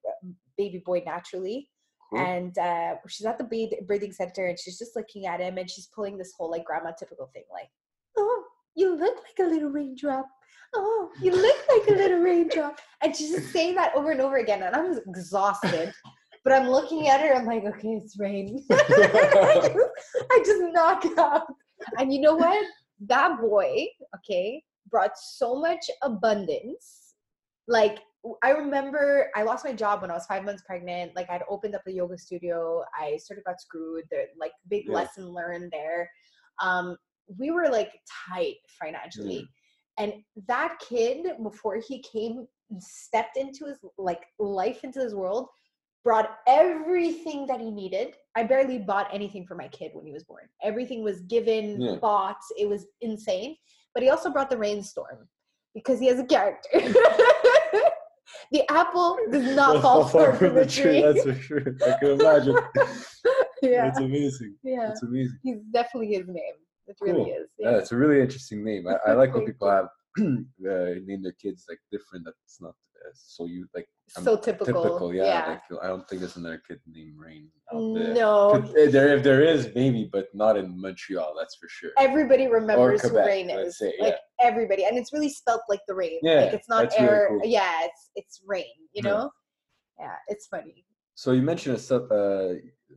[0.56, 1.68] baby boy naturally.
[2.10, 2.20] Cool.
[2.20, 5.86] And uh, she's at the birthing center and she's just looking at him and she's
[5.86, 7.68] pulling this whole like grandma typical thing like,
[8.16, 10.26] oh, you look like a little raindrop.
[10.76, 12.78] Oh, you look like a little raindrop.
[13.02, 14.62] And she's just saying that over and over again.
[14.62, 15.92] And I'm exhausted.
[16.42, 18.62] But I'm looking at her, I'm like, okay, it's rain.
[18.70, 18.76] I,
[19.62, 19.78] just,
[20.30, 21.46] I just knock out.
[21.98, 22.64] And you know what?
[23.06, 27.14] That boy, okay, brought so much abundance.
[27.66, 28.00] Like,
[28.42, 31.12] I remember I lost my job when I was five months pregnant.
[31.16, 32.82] Like, I'd opened up a yoga studio.
[32.98, 34.04] I sort of got screwed.
[34.10, 34.94] There, like, big Yeah.
[34.94, 36.10] lesson learned there.
[36.62, 36.96] Um,
[37.38, 37.90] we were like
[38.28, 39.48] tight financially.
[39.98, 40.14] And
[40.48, 42.46] that kid, before he came,
[42.78, 45.48] stepped into his like life into his world,
[46.04, 48.14] brought everything that he needed.
[48.36, 50.42] I barely bought anything for my kid when he was born.
[50.62, 51.96] Everything was given, Yeah.
[51.96, 52.40] bought.
[52.58, 53.56] It was insane.
[53.94, 55.28] But he also brought the rainstorm
[55.74, 56.68] because he has a character.
[58.52, 61.00] the apple does not fall far from the tree.
[61.00, 61.76] That's for sure.
[61.86, 62.56] I can imagine.
[63.62, 64.56] yeah, That's amazing.
[64.62, 64.88] yeah.
[64.88, 65.38] That's amazing.
[65.42, 66.54] He's definitely his name.
[66.86, 67.34] It really Cool.
[67.42, 67.48] is.
[67.58, 67.76] Yeah, Yeah.
[67.78, 68.86] it's a really interesting name.
[68.88, 69.86] I, I like when people have
[70.18, 72.24] uh, name their kids like different.
[72.24, 72.70] That's not
[73.04, 74.82] uh, so you like I'm so typical.
[74.82, 75.14] typical.
[75.14, 75.58] Yeah, yeah.
[75.70, 78.14] Like, I don't think there's another kid named Rain out there.
[78.14, 81.34] No, Could- eh, there if there is maybe, but not in Montreal.
[81.38, 81.90] That's for sure.
[81.98, 83.78] everybody remembers who rain is.
[83.78, 86.18] say, like everybody, and it's really spelt like the rain.
[86.22, 87.26] Yeah, like it's not that's really air.
[87.30, 87.40] cool.
[87.44, 88.64] Yeah, it's it's rain.
[88.92, 89.30] You know.
[89.98, 90.84] Yeah, it's funny.
[91.14, 92.02] So you mentioned a stuff.
[92.10, 92.54] Uh,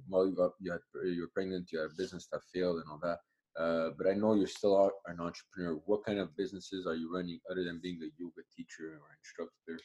[0.10, 1.72] well, you got you, had, you were pregnant.
[1.72, 3.20] You had a business that failed and all that.
[3.60, 5.80] Uh, but I know you're still are an entrepreneur.
[5.86, 9.80] What kind of businesses are you running other than being a yoga teacher or instructor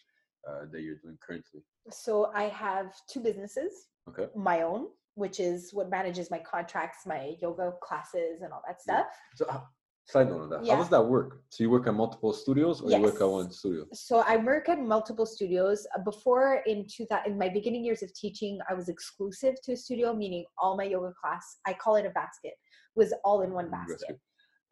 [0.49, 1.63] uh, that you're doing currently?
[1.91, 3.73] So I have two businesses.
[4.09, 4.27] Okay.
[4.37, 8.95] My own, which is what manages my contracts, my yoga classes, and all that Yeah.
[9.05, 9.07] stuff.
[9.37, 9.67] So how,
[10.05, 10.65] Side note on that.
[10.65, 10.75] Yeah.
[10.75, 11.43] How does that work?
[11.49, 13.87] So you work at multiple studios, or you work at one studio?
[13.93, 15.87] so I work at multiple studios.
[15.97, 19.73] Uh, Before in two thousand, in my beginning years of teaching, I was exclusive to
[19.73, 22.55] a studio, meaning all my yoga class, I call it a basket,
[22.97, 24.01] was all in one Mm, basket.
[24.01, 24.21] basket.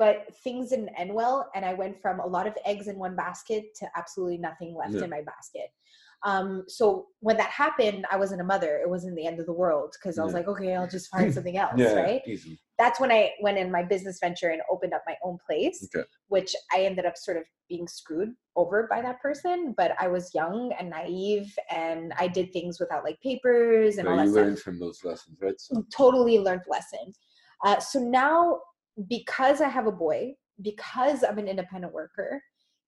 [0.01, 3.15] But things didn't end well, and I went from a lot of eggs in one
[3.15, 5.05] basket to absolutely nothing left Yeah.
[5.05, 5.71] in my basket.
[6.25, 8.79] Um, so when that happened, I wasn't a mother.
[8.83, 10.41] It wasn't the end of the world because I was Yeah.
[10.41, 12.23] like, okay, I'll just find something else, Yeah, right?
[12.27, 12.61] easy.
[12.79, 16.07] that's when I went in my business venture and opened up my own place, Okay.
[16.29, 19.75] which I ended up sort of being screwed over by that person.
[19.77, 24.11] But I was young and naive, and I did things without like papers and So
[24.13, 25.59] all you that stuff learned from those lessons, right?
[25.59, 27.19] So, totally learned lessons.
[27.65, 28.61] Uh, so now,
[29.09, 32.43] because I have a boy, because I'm an independent worker,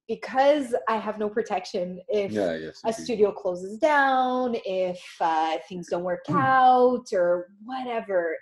[0.09, 2.80] because I have no protection if yeah, yes.
[2.84, 6.36] a studio closes down, if uh, things don't work Hmm.
[6.38, 8.36] out, or whatever,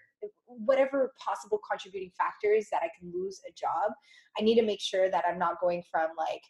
[0.46, 3.92] whatever possible contributing factors that I can lose a job,
[4.38, 6.42] I need to make sure that I'm not going from like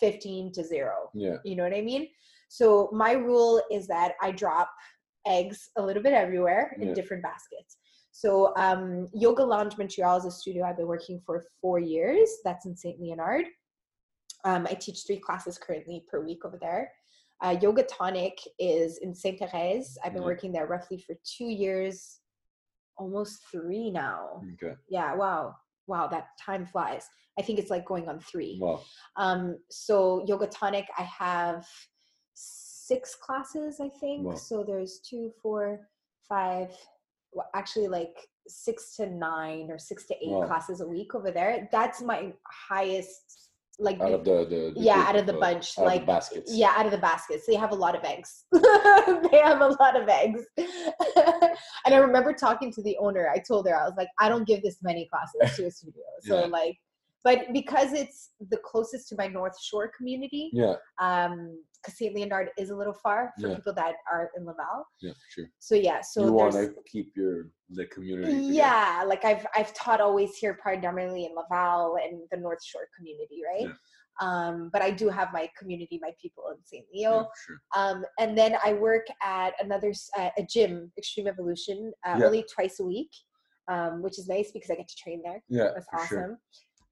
[0.00, 1.10] 15 to zero.
[1.14, 1.36] Yeah.
[1.44, 2.08] You know what I mean?
[2.48, 4.70] So my rule is that I drop
[5.26, 6.94] eggs a little bit everywhere in Yeah.
[6.94, 7.78] different baskets.
[8.12, 12.28] So um, Yoga Lounge Montreal is a studio I've been working for four years.
[12.44, 13.46] That's in Saint Leonard.
[14.46, 16.92] Um, I teach three classes currently per week over there.
[17.42, 19.98] Uh, Yoga Tonic is in Saint Therese.
[20.02, 20.28] I've been Yeah.
[20.28, 22.20] working there roughly for two years,
[22.96, 24.42] almost three now.
[24.54, 24.76] Okay.
[24.88, 25.56] Yeah, wow,
[25.88, 27.08] wow, that time flies.
[27.38, 28.58] I think it's like going on three.
[28.62, 28.80] Wow.
[29.16, 31.66] Um, so Yoga Tonic, I have
[32.34, 34.26] six classes, I think.
[34.26, 34.34] Wow.
[34.36, 35.90] So there's two, four,
[36.28, 36.70] five,
[37.32, 38.16] well, actually like
[38.46, 40.46] six to nine or six to eight Wow.
[40.46, 41.68] classes a week over there.
[41.72, 42.32] That's my
[42.68, 46.54] highest, like, Out of the, the, the yeah, out of the bunch, like the baskets.
[46.54, 47.44] yeah, out of the baskets.
[47.46, 48.44] They have a lot of eggs.
[48.52, 50.42] they have a lot of eggs.
[50.56, 53.28] and I remember talking to the owner.
[53.32, 56.02] I told her I was like, I don't give this many classes to a studio.
[56.22, 56.46] So Yeah.
[56.46, 56.76] like,
[57.24, 60.74] but because it's the closest to my North Shore community, Yeah.
[61.00, 62.14] um, because St.
[62.16, 63.56] Leonard is a little far for Yeah.
[63.56, 64.84] people that are in Laval.
[65.00, 65.46] Yeah, for sure.
[65.58, 68.32] So yeah, so you want to keep your the community.
[68.32, 68.52] together.
[68.52, 73.42] yeah, like I've I've taught always here predominantly in Laval and the North Shore community,
[73.44, 73.68] right?
[73.68, 73.74] Yeah.
[74.18, 76.86] Um, but I do have my community, my people in St.
[76.94, 77.10] Leo.
[77.10, 77.56] Yeah, sure.
[77.76, 82.26] Um, and then I work at another uh, a gym, Extreme Evolution, uh, Yeah.
[82.26, 83.10] only twice a week,
[83.68, 85.42] um, which is nice because I get to train there.
[85.48, 86.08] Yeah, That's awesome.
[86.08, 86.40] sure.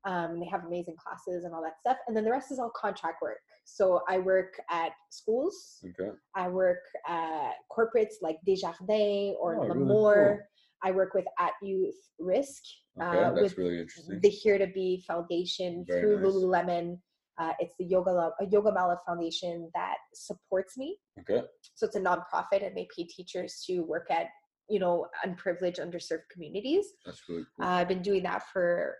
[0.06, 1.96] Um, they have amazing classes and all that stuff.
[2.06, 3.38] And then the rest is all contract work.
[3.64, 5.80] So I work at schools.
[5.98, 6.10] Okay.
[6.36, 10.44] I work at corporates like Desjardins or Oh, really L'Amour.
[10.82, 12.62] I work with At Youth Risk
[13.00, 14.20] Okay, uh, that's with really interesting.
[14.20, 16.32] the Here to Be Foundation Very through nice.
[16.32, 16.98] Lululemon.
[17.38, 20.96] Uh, it's the Yoga Yoga Mala Foundation that supports me.
[21.20, 21.42] Okay.
[21.74, 24.26] So it's a nonprofit, and they pay teachers to work at
[24.68, 26.86] you know unprivileged, underserved communities.
[27.04, 27.66] That's really Uh.
[27.66, 28.94] I've been doing that for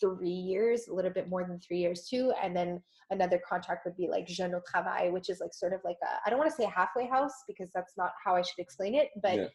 [0.00, 2.32] three years, a little bit more than three years too.
[2.42, 5.80] And then another contract would be like Jeune au Travail, which is like sort of
[5.84, 8.42] like a I don't want to say a halfway house because that's not how I
[8.42, 9.48] should explain it, but Yeah.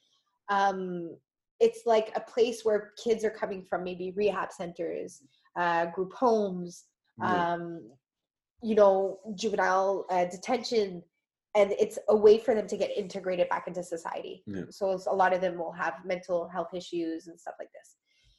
[0.49, 1.18] um,
[1.59, 5.22] it's like a place where kids are coming from maybe rehab centers,
[5.55, 6.86] uh, group homes,
[7.20, 7.53] Yeah.
[7.53, 7.91] um,
[8.64, 11.03] you know, juvenile uh, detention,
[11.55, 14.43] and it's a way for them to get integrated back into society.
[14.47, 14.64] Yeah.
[14.70, 17.97] So a lot of them will have mental health issues and stuff like this.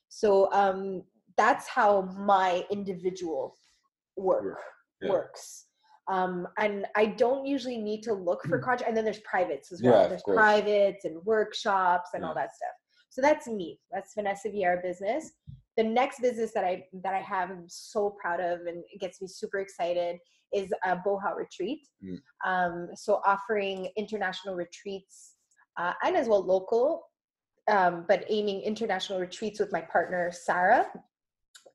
[0.09, 1.03] So um,
[1.37, 3.57] that's how my individual
[4.17, 4.59] work
[5.01, 5.11] yeah.
[5.11, 5.67] works.
[6.11, 8.89] Um, and I don't usually need to look for contract.
[8.89, 10.03] And then there's privates as well.
[10.03, 10.37] of there's course.
[10.37, 12.75] privates and workshops and all that stuff.
[13.11, 13.79] So that's me.
[13.93, 15.31] That's Vanessa Vieira business.
[15.77, 19.23] The next business that I that I have, I'm so proud of, and it gets
[19.23, 20.19] me super excited,
[20.53, 21.87] is a Boha retreat.
[22.05, 22.19] Mm.
[22.45, 25.37] Um, so offering international retreats
[25.79, 27.03] uh, and as well local,
[27.71, 30.87] um, but aiming international retreats with my partner Sarah.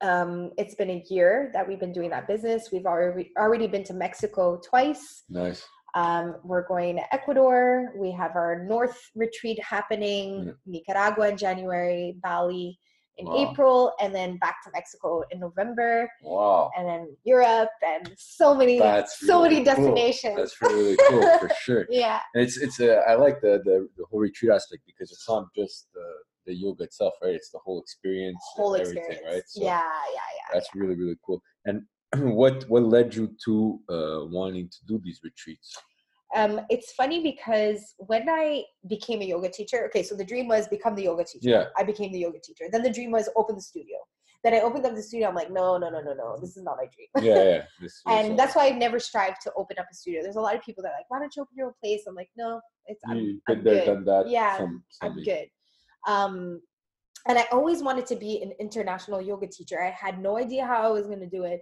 [0.02, 2.70] Um, it's been a year that we've been doing that business.
[2.72, 5.24] We've already already been to Mexico twice.
[5.30, 5.68] Nice.
[5.96, 7.94] Um, we're going to Ecuador.
[7.98, 12.78] We have our North retreat happening, Nicaragua in January, Bali
[13.20, 13.50] in Wow.
[13.52, 16.70] April, and then back to Mexico in November, Wow.
[16.78, 19.74] and then Europe, and so many, That's so really many cool.
[19.76, 20.36] destinations.
[20.38, 21.88] That's really cool for sure.
[21.90, 25.28] yeah, And it's it's uh, I like the, the the whole retreat aspect because it's
[25.28, 26.06] not just the
[26.48, 27.36] the yoga itself, right?
[27.36, 29.34] It's the whole experience, whole everything, experience.
[29.34, 29.44] right?
[29.48, 30.54] So yeah, yeah, yeah.
[30.54, 31.42] that's really really cool.
[31.66, 31.84] And
[32.36, 35.78] what what led you to uh, wanting to do these retreats?
[36.36, 40.68] Um, it's funny because when I became a yoga teacher, okay, so the dream was
[40.68, 41.50] become the yoga teacher.
[41.50, 41.66] Yeah.
[41.78, 42.66] I became the yoga teacher.
[42.70, 43.98] Then the dream was open the studio.
[44.44, 45.30] Then I opened up the studio.
[45.30, 46.38] I'm like, no, no, no, no, no.
[46.40, 47.26] This is not my dream.
[47.26, 47.64] Yeah, yeah.
[47.82, 50.22] This and that's why I never strive to open up a studio.
[50.22, 52.04] There's a lot of people that are like, why don't you open your own place?
[52.08, 53.86] I'm like, no, it's I'm, you I'm there, good.
[53.86, 54.30] done that.
[54.30, 55.48] Yeah, some, I'm good.
[56.08, 56.62] Um,
[57.28, 59.82] and I always wanted to be an international yoga teacher.
[59.82, 61.60] I had no idea how I was going to do it.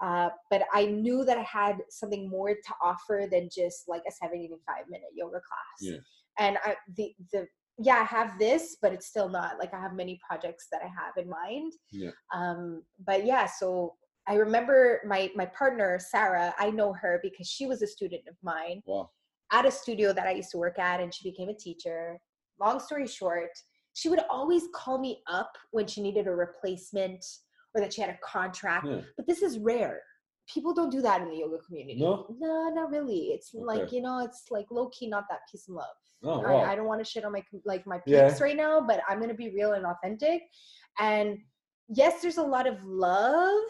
[0.00, 4.12] Uh, but I knew that I had something more to offer than just like a
[4.12, 5.80] 75 minute yoga class.
[5.80, 5.96] Yeah.
[6.38, 9.94] And I, the, the, yeah, I have this, but it's still not like I have
[9.94, 11.72] many projects that I have in mind.
[11.90, 12.10] Yeah.
[12.32, 13.94] Um, but yeah, so
[14.28, 18.36] I remember my, my partner, Sarah, I know her because she was a student of
[18.42, 19.10] mine Wow.
[19.52, 22.20] at a studio that I used to work at and she became a teacher.
[22.60, 23.50] Long story short,
[23.98, 27.24] she would always call me up when she needed a replacement
[27.74, 28.86] or that she had a contract.
[28.86, 29.00] Yeah.
[29.16, 30.00] But this is rare.
[30.48, 31.98] People don't do that in the yoga community.
[32.00, 32.24] No?
[32.38, 33.32] No, not really.
[33.34, 35.96] It's like, you know, it's like low key, not that peace and love.
[36.22, 36.58] Oh wow.
[36.58, 38.38] I, I don't want to shit on my like my peeps Yeah.
[38.40, 40.42] right now, but I'm gonna be real and authentic.
[41.00, 41.38] And
[41.88, 43.64] yes, there's a lot of love,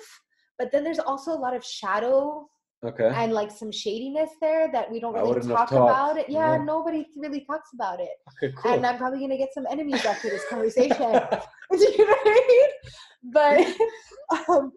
[0.59, 2.47] but then there's also a lot of shadow
[2.85, 3.11] okay.
[3.15, 6.27] and like some shadiness there that we don't really talk about it.
[6.29, 6.65] Yeah, No.
[6.65, 8.11] nobody really talks about it.
[8.43, 8.55] okay.
[8.57, 8.73] Cool.
[8.73, 10.97] And I'm probably gonna get some enemies after this conversation.
[11.73, 12.71] Do you know what I mean?
[13.33, 13.67] But
[14.49, 14.73] um,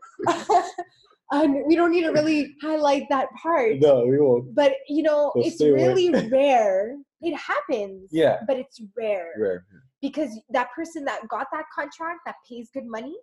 [1.31, 3.79] and we don't need to really highlight that part.
[3.79, 4.53] no, we won't.
[4.53, 6.97] But you know, We'll it's really rare.
[7.21, 8.09] It happens.
[8.11, 8.37] Yeah.
[8.47, 9.63] But it's rare Rare.
[10.01, 13.15] because that person that got that contract that pays good money,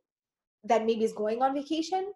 [0.65, 2.13] that maybe is going on vacation,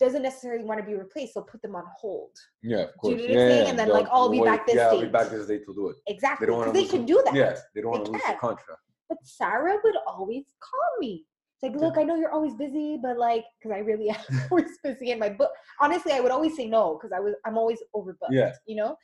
[0.00, 1.34] doesn't necessarily want to be replaced.
[1.34, 2.30] They'll put them on hold.
[2.62, 3.20] Yeah, of Do course.
[3.22, 3.68] you know what I'm yeah, saying?
[3.70, 5.74] And then, They'll- like, I'll be back this Yeah, I'll be back this day to
[5.74, 5.96] do it.
[6.06, 6.46] Exactly.
[6.46, 7.34] They Because to they can do that.
[7.34, 8.80] Yes, they don't want to They lose the contract.
[9.08, 11.24] But Sarah would always call me.
[11.54, 11.86] It's like, Yeah.
[11.88, 14.16] look, I know you're always busy, but like, because I really am
[14.50, 15.50] always busy in my book.
[15.80, 18.30] Honestly, I would always say no because I was I'm always overbooked.
[18.30, 18.52] Yeah.
[18.66, 18.96] You know.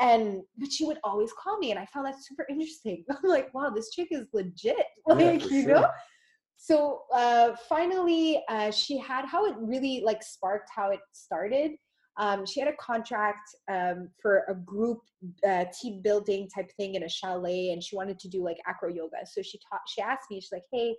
[0.00, 3.04] And but she would always call me, and I found that super interesting.
[3.10, 4.76] I'm like, wow, this chick is legit.
[5.06, 5.74] Like, Yeah, you sure.
[5.74, 5.88] know.
[6.60, 11.72] So uh, finally, uh, she had how it really like sparked how it started.
[12.18, 14.98] Um, she had a contract um, for a group
[15.48, 18.88] uh, team building type thing in a chalet, and she wanted to do like acro
[18.92, 19.18] yoga.
[19.24, 19.82] So she taught.
[19.86, 20.96] She asked me, she's like, "Hey,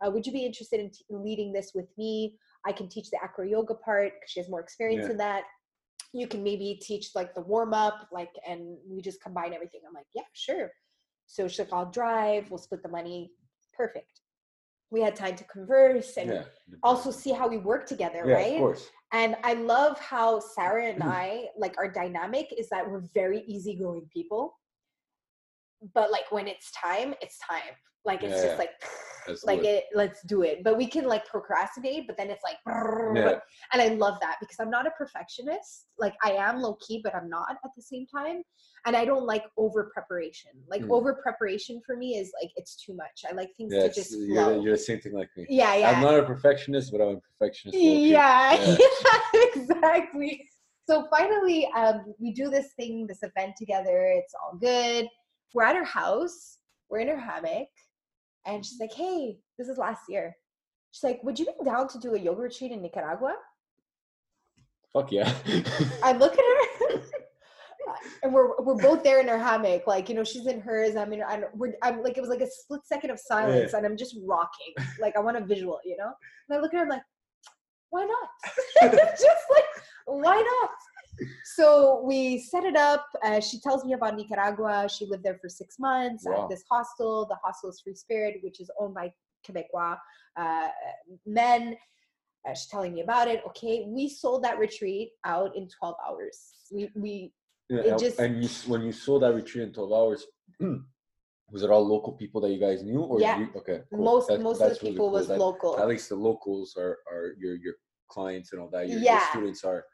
[0.00, 2.38] uh, would you be interested in t- leading this with me?
[2.66, 5.10] I can teach the acro yoga part because she has more experience Yeah.
[5.10, 5.42] in that.
[6.14, 9.92] You can maybe teach like the warm up, like, and we just combine everything." I'm
[9.92, 10.72] like, "Yeah, sure."
[11.26, 12.50] So she's like, "I'll drive.
[12.50, 13.30] We'll split the money.
[13.74, 14.21] Perfect."
[14.92, 16.44] We had time to converse and Yeah.
[16.82, 18.52] also see how we work together, yeah, right?
[18.56, 18.90] of course.
[19.12, 24.08] And I love how Sarah and I, like our dynamic is that we're very easygoing
[24.12, 24.58] people.
[25.94, 27.74] But like when it's time, it's time.
[28.04, 28.70] Like it's Yeah, just like
[29.44, 29.84] like it.
[29.94, 30.62] let's do it.
[30.64, 33.38] But we can like procrastinate, but then it's like Yeah.
[33.72, 35.86] and I love that because I'm not a perfectionist.
[35.98, 38.42] Like I am low key, but I'm not at the same time.
[38.86, 40.50] And I don't like over preparation.
[40.68, 40.90] Like Mm.
[40.92, 43.24] over preparation for me is like it's too much.
[43.28, 45.46] I like things Yeah, to just you're, you're the same thing like me.
[45.48, 45.90] yeah, yeah.
[45.90, 47.78] I'm not a perfectionist, but I'm a perfectionist.
[47.80, 48.76] Yeah, Yeah.
[48.78, 50.48] yeah, exactly.
[50.88, 54.12] So finally, um, we do this thing, this event together.
[54.18, 55.06] It's all good.
[55.54, 56.58] We're at her house.
[56.90, 57.68] We're in her hammock,
[58.46, 58.82] and she's mm-hmm.
[58.82, 60.36] like, "Hey, this is last year."
[60.90, 63.34] She's like, "Would you be down to do a yoga retreat in Nicaragua?"
[64.92, 65.32] Fuck yeah.
[66.02, 67.00] I look at her,
[68.22, 69.86] and we're we're both there in our hammock.
[69.86, 70.96] Like you know, she's in hers.
[70.96, 71.22] I'm in.
[71.22, 74.16] I'm, we're, I'm like it was like a split second of silence, and I'm just
[74.24, 74.74] rocking.
[75.00, 76.12] Like I want a visual, you know.
[76.48, 77.02] And I look at her, I'm like,
[77.90, 78.92] why not?
[78.92, 79.64] just like
[80.06, 80.70] why not?
[81.44, 83.06] So we set it up.
[83.22, 84.88] Uh, she tells me about Nicaragua.
[84.88, 86.44] She lived there for six months Wow.
[86.44, 87.26] at this hostel.
[87.26, 89.12] The hostel is Free Spirit, which is owned by
[89.46, 89.96] Quebecois
[90.36, 90.68] uh,
[91.26, 91.76] men.
[92.48, 93.42] Uh, she's telling me about it.
[93.48, 96.54] Okay, we sold that retreat out in 12 hours.
[96.72, 97.32] We we
[97.68, 100.26] Yeah, just- and you, when you saw that retreat in 12 hours,
[101.52, 103.00] was it all local people that you guys knew?
[103.00, 103.38] Or Yeah.
[103.40, 103.82] You, okay.
[103.90, 104.02] cool.
[104.04, 105.12] most most of the really people cool.
[105.18, 105.78] was That- local.
[105.78, 107.74] At least the locals are, are your your
[108.08, 108.88] clients and all that.
[108.88, 109.30] Your, your Yeah.
[109.30, 109.84] students are are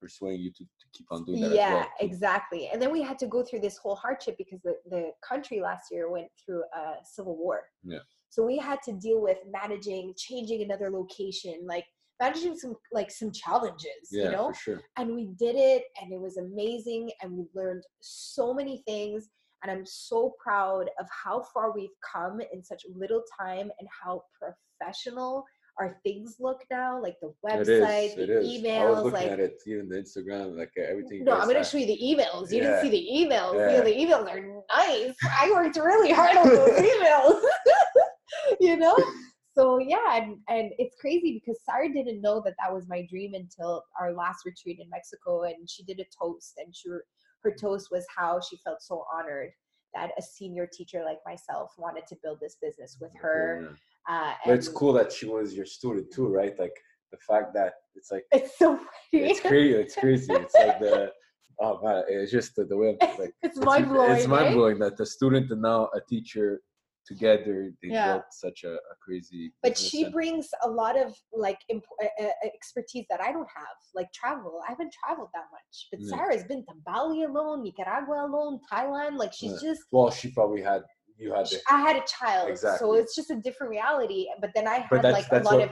[0.00, 1.52] persuading you to, to keep on doing that.
[1.54, 1.88] yeah well.
[2.00, 5.60] exactly and then we had to go through this whole hardship because the, the country
[5.60, 7.98] last year went through a civil war Yeah.
[8.28, 11.84] so we had to deal with managing changing another location like
[12.20, 14.80] managing some like some challenges Yeah, you know for sure.
[14.96, 19.28] and we did it and it was amazing and we learned so many things
[19.62, 24.22] and i'm so proud of how far we've come in such little time and how
[24.40, 25.44] professional
[25.78, 27.80] our things look now like the It is.
[27.80, 28.64] website It the is.
[28.66, 31.24] I was emails looking like at it, even the Instagram, like everything.
[31.24, 32.50] no, I'm gonna show you the emails.
[32.50, 32.64] You Yeah.
[32.64, 33.54] didn't see the emails.
[33.54, 33.78] You Yeah.
[33.78, 35.16] know, the emails are nice.
[35.40, 37.42] I worked really hard on those emails.
[38.60, 38.96] you know?
[39.56, 43.34] So yeah, and, and it's crazy because Sarah didn't know that that was my dream
[43.34, 46.88] until our last retreat in Mexico, and she did a toast, and she
[47.44, 49.50] her toast was how she felt so honored
[49.94, 53.76] that a senior teacher like myself wanted to build this business with her.
[54.08, 56.58] Uh, But it's cool that she was your student too, right?
[56.58, 56.76] Like
[57.12, 58.78] the fact that it's like It's so
[59.12, 59.74] it's crazy.
[59.74, 60.32] It's crazy.
[60.32, 61.10] It's like the
[61.60, 64.12] oh man, it's just the, the way I'm like it's mind blowing.
[64.16, 66.60] It's mind blowing that the student and now a teacher
[67.06, 68.06] together they Yeah.
[68.12, 69.50] built such a, a crazy.
[69.62, 73.76] but she brings a lot of like imp- uh, uh, expertise that I don't have,
[73.94, 74.60] like travel.
[74.66, 76.10] I haven't traveled that much, but Yeah.
[76.16, 79.16] Sarah's been to Bali alone, Nicaragua alone, Thailand.
[79.16, 79.70] Like she's Yeah.
[79.70, 79.82] just.
[79.90, 80.82] Well, she probably had
[81.18, 84.26] you had the I had a child, so it's just a different reality.
[84.40, 85.70] But then I had like a lot what of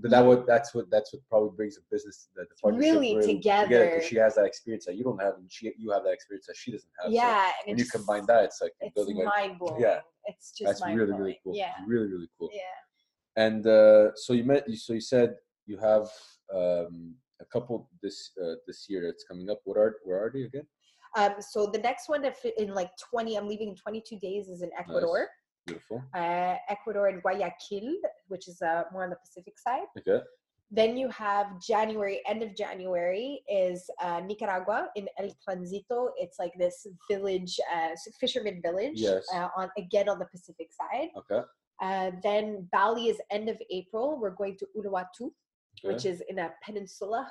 [0.00, 3.26] but that what that's what that's what probably brings a business that the partnership Really
[3.26, 3.98] together.
[3.98, 6.46] 'cause she has that experience that you don't have and she you have that experience
[6.46, 7.10] that she doesn't have.
[7.12, 7.50] So yeah.
[7.66, 9.82] and when you combine that, it's like it's building a mind blowing.
[9.82, 10.00] yeah.
[10.24, 11.54] it's just that's really really cool.
[11.54, 12.48] Yeah, Really really cool.
[12.52, 12.62] yeah.
[13.36, 15.36] And uh, so you met you so you said
[15.66, 16.08] you have
[16.54, 19.60] um, a couple this uh, this year that's coming up.
[19.64, 20.66] What are where are they again?
[21.16, 24.62] Um, so the next one, if in like twenty, I'm leaving in 22 days, is
[24.62, 25.28] in Ecuador.
[25.66, 26.02] Beautiful.
[26.14, 27.96] Uh, Ecuador and Guayaquil,
[28.28, 29.86] which is uh, more on the Pacific side.
[29.98, 30.22] Okay.
[30.70, 36.10] Then you have January, end of January is uh, Nicaragua in El Transito.
[36.16, 37.90] It's like this village, uh,
[38.20, 39.24] fisherman village, Yes.
[39.32, 41.08] uh, on again on the Pacific side.
[41.16, 41.44] Okay.
[41.80, 44.18] Uh, then Bali is end of April.
[44.20, 45.30] We're going to Uluwatu, okay.
[45.84, 47.28] which is in a peninsula.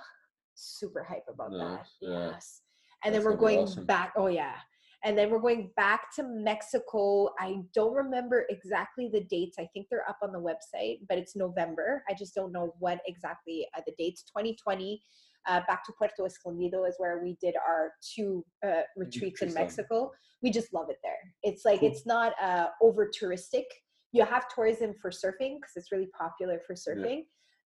[0.56, 1.88] Super hype about that.
[2.02, 2.32] Yeah.
[2.32, 2.62] Yes.
[3.04, 3.86] And then we're going awesome.
[3.86, 4.14] back.
[4.18, 4.56] Oh yeah.
[5.04, 7.30] And then we're going back to Mexico.
[7.40, 9.58] I don't remember exactly the dates.
[9.60, 12.04] I think they're up on the website, but it's November.
[12.10, 14.24] I just don't know what exactly uh, the dates.
[14.24, 15.00] 2020,
[15.48, 20.12] uh, back to Puerto Escondido is where we did our two uh, retreats in Mexico.
[20.42, 21.14] We just love it there.
[21.44, 21.92] It's like Cool.
[21.92, 23.66] it's not uh, over touristic.
[24.12, 27.26] You have tourism for surfing because it's really popular for surfing,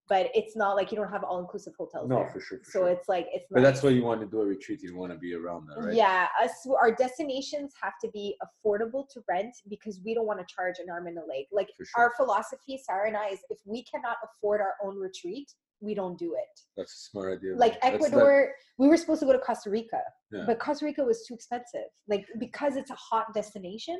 [0.10, 2.30] but it's not like you don't have all inclusive hotels No, there.
[2.32, 2.57] for sure.
[2.66, 2.89] For so sure.
[2.89, 3.45] it's like it's.
[3.51, 4.82] but that's why you want to do a retreat.
[4.82, 5.95] You want to be around that, right?
[5.95, 6.51] Yeah, us
[6.82, 10.89] our destinations have to be affordable to rent because we don't want to charge an
[10.91, 11.45] arm and a leg.
[11.51, 11.88] Like sure.
[11.95, 15.49] our philosophy, Sarah and I, is if we cannot afford our own retreat,
[15.80, 16.60] we don't do it.
[16.76, 17.55] That's a smart idea.
[17.55, 17.93] Like man.
[17.93, 20.01] That's not- Ecuador, we were supposed to go to Costa Rica,
[20.32, 20.43] Yeah.
[20.47, 21.86] but Costa Rica was too expensive.
[22.07, 23.99] Like because it's a hot destination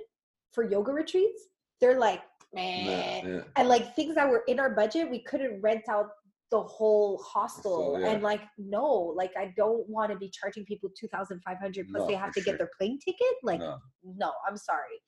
[0.54, 1.44] for yoga retreats,
[1.80, 2.22] they're like,
[2.54, 2.86] man.
[2.86, 3.42] yeah, yeah.
[3.56, 6.08] And like things that were in our budget, we couldn't rent out
[6.52, 7.94] the whole hostel.
[7.94, 8.12] Hostel, yeah.
[8.12, 8.84] And like, no,
[9.16, 12.16] like I don't want to be charging people two thousand five hundred plus No, they
[12.16, 13.28] have to get their plane ticket.
[13.44, 13.78] Like, No.
[14.04, 15.02] no, I'm sorry.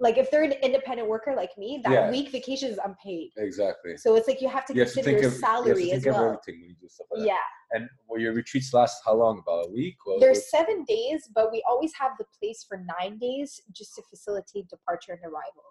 [0.00, 3.30] Like if they're an independent worker like me, that week vacation is unpaid.
[3.36, 3.96] Exactly.
[3.96, 5.94] So it's like you have to You have to consider your of you salary think
[5.94, 6.24] as well.
[6.24, 7.26] everything when you do stuff like that.
[7.26, 7.36] Yeah.
[7.72, 9.40] And well, your retreats last how long?
[9.40, 9.96] About a week?
[10.20, 14.68] There's seven days, but we always have the place for nine days just to facilitate
[14.68, 15.64] departure and arrival.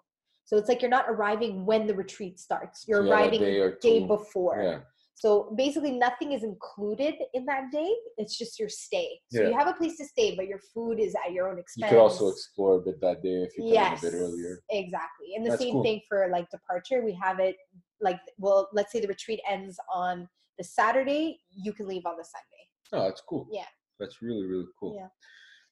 [0.48, 2.86] So it's like you're not arriving when the retreat starts.
[2.88, 4.62] You're have arriving day day before.
[4.62, 4.78] Yeah.
[5.14, 7.92] So basically, nothing is included in that day.
[8.16, 9.20] It's just your stay.
[9.30, 9.48] So Yeah.
[9.48, 11.90] you have a place to stay, but your food is at your own expense.
[11.92, 14.62] You could also explore a bit that day if you come yes, a bit earlier.
[14.70, 15.34] exactly.
[15.36, 15.82] And the That's same cool.
[15.82, 17.04] thing for like departure.
[17.04, 17.56] We have it
[18.00, 20.26] like well, let's say the retreat ends on
[20.56, 21.40] the Saturday.
[21.50, 22.64] You can leave on the Sunday.
[22.94, 23.46] Oh, that's cool.
[23.50, 23.66] Yeah.
[24.00, 24.96] That's really really cool.
[24.96, 25.08] Yeah.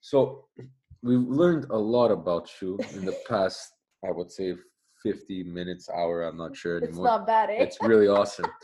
[0.03, 0.49] So
[1.03, 3.73] we've learned a lot about you in the past.
[4.05, 4.55] I would say
[5.03, 6.23] fifty minutes, hour.
[6.23, 6.91] I'm not sure anymore.
[6.91, 7.57] It's not bad, eh?
[7.59, 8.47] it's really awesome.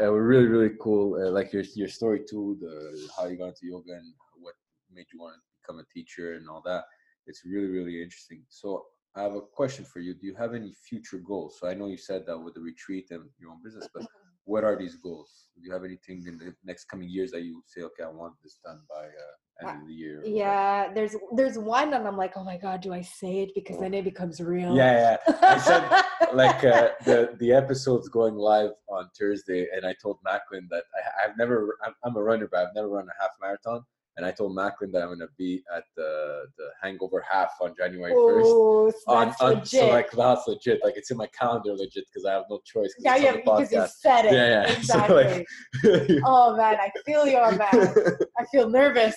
[0.00, 1.14] Uh, really, really cool.
[1.20, 4.54] Uh, like your your story too, the how you got into yoga and what
[4.90, 6.84] made you want to become a teacher and all that.
[7.26, 8.42] It's really, really interesting.
[8.48, 10.14] So I have a question for you.
[10.14, 11.58] Do you have any future goals?
[11.60, 14.06] So I know you said that with the retreat and your own business, but
[14.44, 15.48] what are these goals?
[15.56, 18.34] Do you have anything in the next coming years that you say, okay, I want
[18.42, 20.22] this done by uh, end of the year?
[20.24, 23.78] Yeah, there's there's one, and I'm like, oh my god, do I say it because
[23.78, 24.76] then it becomes real?
[24.76, 25.34] Yeah, yeah.
[25.42, 26.04] I said
[26.34, 31.24] like uh, the the episode's going live on Thursday, and I told Macklin that I,
[31.24, 33.84] I've never I'm, I'm a runner, but I've never run a half marathon.
[34.16, 38.12] And I told Macklin that I'm gonna be at the the Hangover Half on January
[38.12, 38.46] first.
[38.48, 39.66] oh, so On, legit.
[39.68, 40.80] so like that's legit.
[40.82, 42.94] Like it's in my calendar legit because I have no choice.
[42.98, 44.32] yeah, yeah, because you said it.
[44.32, 44.66] Yeah, yeah.
[44.82, 45.24] So, Exactly.
[45.24, 48.26] like- oh man, I feel you on that.
[48.38, 49.16] I feel nervous.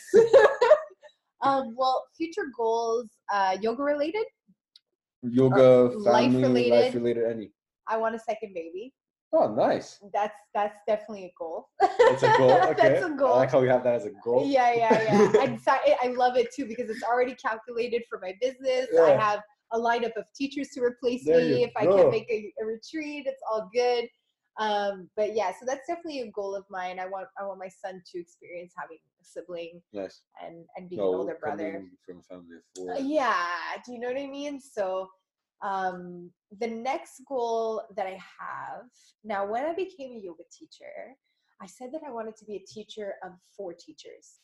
[1.42, 4.26] um, well, future goals, uh, yoga related.
[5.22, 6.72] Yoga, life related.
[6.72, 7.52] life related, any.
[7.88, 8.94] I want a second baby.
[9.32, 10.00] Oh, nice.
[10.14, 11.70] That's that's definitely a goal.
[11.82, 12.52] It's a goal.
[12.70, 12.90] Okay.
[12.90, 13.34] that's a goal.
[13.34, 14.48] I like how we have that as a goal.
[14.48, 15.04] Yeah, yeah,
[15.34, 15.58] yeah.
[15.64, 18.88] Sorry, I love it too because it's already calculated for my business.
[19.00, 22.52] I have a lineup of teachers to replace There me if I can't make a,
[22.62, 23.26] a retreat.
[23.28, 24.06] It's all good.
[24.58, 27.00] Um, but yeah, so that's definitely a goal of mine.
[27.00, 30.22] I want I want my son to experience having a sibling Nice.
[30.44, 31.86] and and being No, an older brother.
[32.06, 32.96] from a family of four.
[32.96, 33.46] Uh, yeah
[33.86, 35.08] do you know what i mean so
[35.62, 36.30] um
[36.60, 38.84] the next goal that i have
[39.24, 41.16] now when i became a yoga teacher
[41.62, 44.38] i said that i wanted to be a teacher of four teachers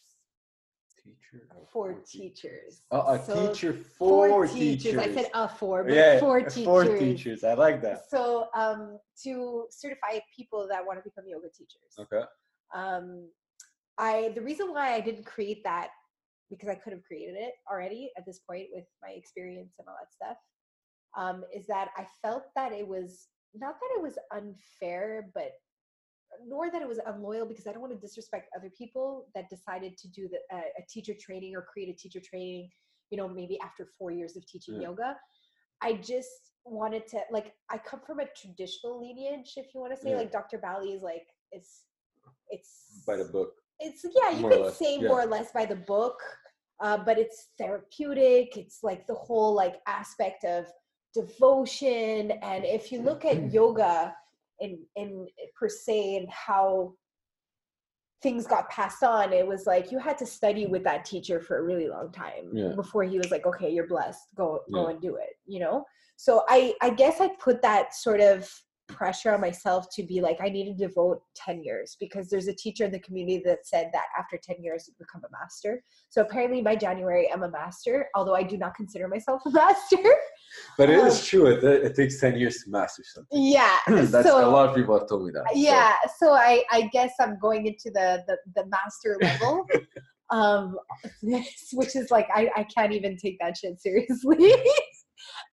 [1.03, 1.43] Teacher.
[1.51, 4.97] of four te- teachers Oh, a So, teacher four for teachers.
[4.97, 7.43] i said a four but yeah, four uh, teachers Four teachers.
[7.43, 8.09] I like that.
[8.09, 12.23] so um to certify people that want to become yoga teachers Okay.
[12.75, 13.29] um
[13.99, 15.89] i the reason why i didn't create that
[16.49, 19.95] because i could have created it already at this point with my experience and all
[20.01, 20.37] that stuff
[21.15, 25.51] um, is that I felt that it was not that it was unfair, but
[26.45, 29.97] nor that it was unloyal because I don't want to disrespect other people that decided
[29.97, 32.69] to do the, uh, a teacher training or create a teacher training,
[33.09, 34.89] you know, maybe after four years of teaching Yeah.
[34.89, 35.17] yoga.
[35.81, 40.01] I just wanted to like I come from a traditional lineage, if you want to
[40.01, 40.17] say, Yeah.
[40.17, 40.57] like Dr.
[40.57, 41.83] Bali is like it's
[42.49, 43.53] it's By the book.
[43.79, 45.07] it's yeah you More could say yeah.
[45.07, 46.17] more or less by the book
[46.81, 50.65] uh, but it's therapeutic it's like the whole like aspect of
[51.15, 53.53] devotion and if you look at mm.
[53.53, 54.13] yoga
[54.59, 56.93] in in per se and how
[58.21, 61.57] things got passed on it was like you had to study with that teacher for
[61.57, 62.73] a really long time Yeah.
[62.75, 64.89] before he was like okay you're blessed go go Yeah.
[64.91, 65.85] and do it you know
[66.17, 68.49] so i i guess i put that sort of
[68.87, 72.53] pressure on myself to be like i need to devote 10 years because there's a
[72.53, 76.21] teacher in the community that said that after 10 years you become a master so
[76.21, 79.97] apparently by january i'm a master although i do not consider myself a master
[80.77, 81.47] But it Um, is true.
[81.47, 83.41] It, it takes 10 years to master something.
[83.41, 85.45] yeah That's so a lot of people have told me that.
[85.51, 89.65] so- yeah so i i guess i'm going into the the, the master level
[90.31, 90.77] um
[91.73, 94.53] which is like i i can't even take that shit seriously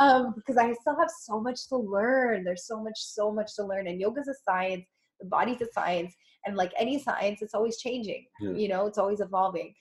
[0.00, 3.64] um because i still have so much to learn there's so much so much to
[3.64, 4.84] learn and yoga's a science
[5.20, 6.14] the body's a science
[6.44, 8.52] and like any science it's always changing Yeah.
[8.52, 9.74] you know it's always evolving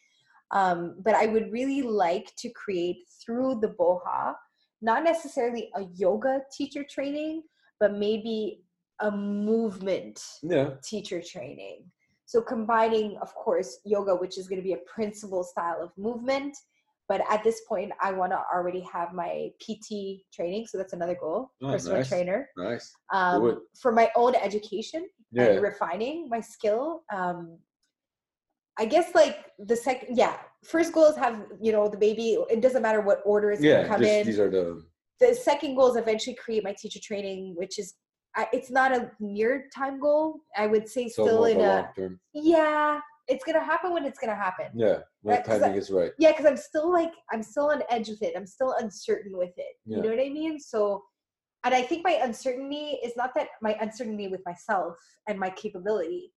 [0.51, 4.33] um but i would really like to create through the boha
[4.81, 7.43] not necessarily a yoga teacher training
[7.79, 8.61] but maybe
[9.01, 10.71] a movement Yeah.
[10.83, 11.85] teacher training.
[12.25, 16.55] So combining, of course, yoga, which is going to be a principal style of movement.
[17.11, 20.65] But at this point, I want to already have my PT training.
[20.67, 22.07] So that's another goal, Oh, personal nice.
[22.07, 22.49] trainer.
[22.55, 22.89] Nice.
[23.11, 25.47] Um, for my own education Yeah.
[25.47, 27.03] and refining my skill.
[27.13, 27.59] Um,
[28.79, 32.61] I guess like the second, yeah, first goal is have, you know, the baby, it
[32.61, 34.81] doesn't matter what order it's gonna come Just, in these are the.
[35.19, 37.95] the second goal is eventually create my teacher training, which is
[38.37, 40.39] I, it's not a near time goal.
[40.55, 43.01] I would say So still in a a yeah.
[43.27, 44.67] It's gonna happen when it's gonna happen.
[44.73, 44.99] Yeah.
[45.21, 46.11] When Right, timing is right.
[46.17, 48.33] Yeah, because I'm still like I'm still on edge with it.
[48.35, 49.75] I'm still uncertain with it.
[49.85, 49.97] Yeah.
[49.97, 50.59] You know what I mean?
[50.59, 51.03] So,
[51.63, 54.95] and I think my uncertainty is not that my uncertainty with myself
[55.27, 56.33] and my capability.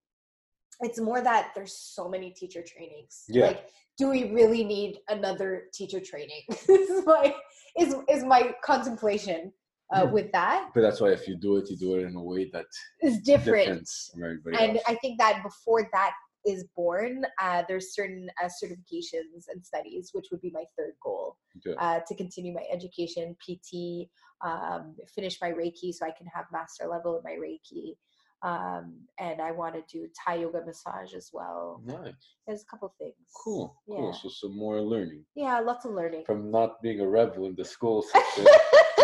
[0.81, 3.23] It's more that there's so many teacher trainings.
[3.29, 3.47] Yeah.
[3.47, 6.41] Like, do we really need another teacher training?
[6.67, 7.33] this is my
[7.79, 9.51] is is my contemplation
[9.93, 10.11] uh, Yeah.
[10.11, 10.69] with that.
[10.75, 12.65] But that's why if you do it, you do it in a way that
[13.01, 14.83] Is different different and else.
[14.87, 16.13] i think that before that
[16.45, 21.37] is born uh, there's certain uh, certifications and studies which would be my third goal
[21.65, 21.75] Okay.
[21.79, 24.07] uh, to continue my education pt
[24.45, 27.95] um, finish my reiki so i can have master level in my reiki
[28.43, 32.13] um, and i want to do thai yoga massage as well Nice.
[32.45, 33.75] there's a couple things Cool.
[33.89, 34.13] Cool.
[34.13, 37.65] So some more learning yeah lots of learning from not being a rebel in the
[37.65, 38.45] school system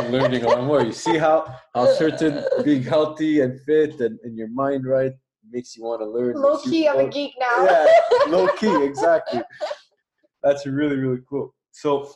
[0.09, 0.83] learning a lot more.
[0.83, 5.11] You see how how certain being healthy and fit and, and your mind right
[5.49, 6.35] makes you want to learn.
[6.41, 7.87] Low key, i'm a geek now Yeah,
[8.27, 9.41] low key, exactly.
[10.43, 11.53] That's really really cool.
[11.71, 12.11] So,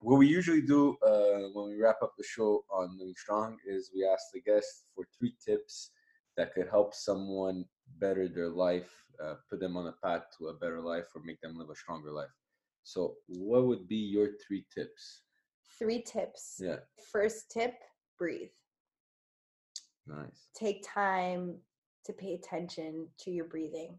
[0.00, 3.90] what we usually do uh, when we wrap up the show on Living Strong is
[3.94, 5.90] we ask the guest for three tips
[6.36, 7.64] that could help someone
[7.98, 8.90] better their life,
[9.22, 11.74] uh, put them on a path to a better life, or make them live a
[11.76, 12.34] stronger life.
[12.84, 15.22] So, what would be your three tips?
[15.78, 16.76] three tips Yeah,
[17.10, 17.74] first tip
[18.18, 18.50] breathe
[20.06, 20.48] nice.
[20.54, 21.56] take time
[22.04, 23.98] to pay attention to your breathing.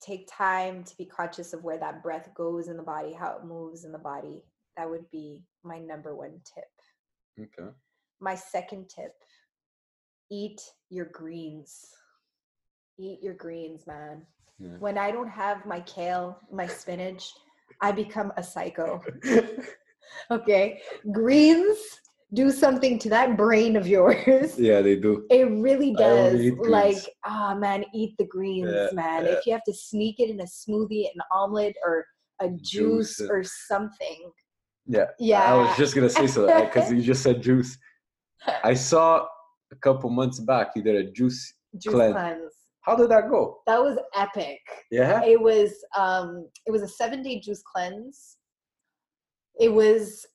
[0.00, 3.46] Take time to be conscious of where that breath goes in the body, how it
[3.46, 4.42] moves in the body.
[4.76, 6.64] That would be my number one tip.
[7.40, 7.70] Okay.
[8.20, 9.12] My second tip
[10.30, 11.86] eat your greens.
[12.98, 14.22] Eat your greens, man.
[14.58, 14.76] Yeah.
[14.78, 17.32] When I don't have my kale, my spinach,
[17.80, 19.02] I become a psycho.
[20.30, 20.80] okay.
[21.12, 22.00] Greens
[22.34, 24.58] do something to that brain of yours.
[24.58, 25.26] yeah, they do.
[25.30, 26.40] It really does.
[26.58, 29.24] Like, ah, man, eat the greens, Yeah, man.
[29.24, 29.32] yeah.
[29.32, 32.04] If you have to sneak it in a smoothie, an omelet, or
[32.40, 34.30] a juice, Juice, or something.
[34.86, 35.06] Yeah.
[35.18, 35.42] Yeah.
[35.42, 37.78] I was just gonna say so because you just said juice.
[38.64, 39.26] I saw
[39.70, 41.54] a couple months back you did a juice.
[41.78, 42.14] juice cleanse.
[42.14, 42.54] cleanse.
[42.80, 43.60] How did that go?
[43.68, 44.58] That was epic.
[44.90, 45.22] Yeah.
[45.24, 48.38] It was um it was a seven day juice cleanse.
[49.60, 50.26] It was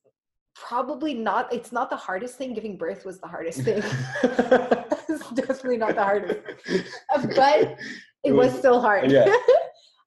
[0.60, 2.54] probably not it's not the hardest thing.
[2.54, 3.78] Giving birth was the hardest thing.
[4.24, 6.40] it's definitely not the hardest.
[7.36, 7.78] But
[8.24, 9.12] it was still hard.
[9.12, 9.34] Yeah.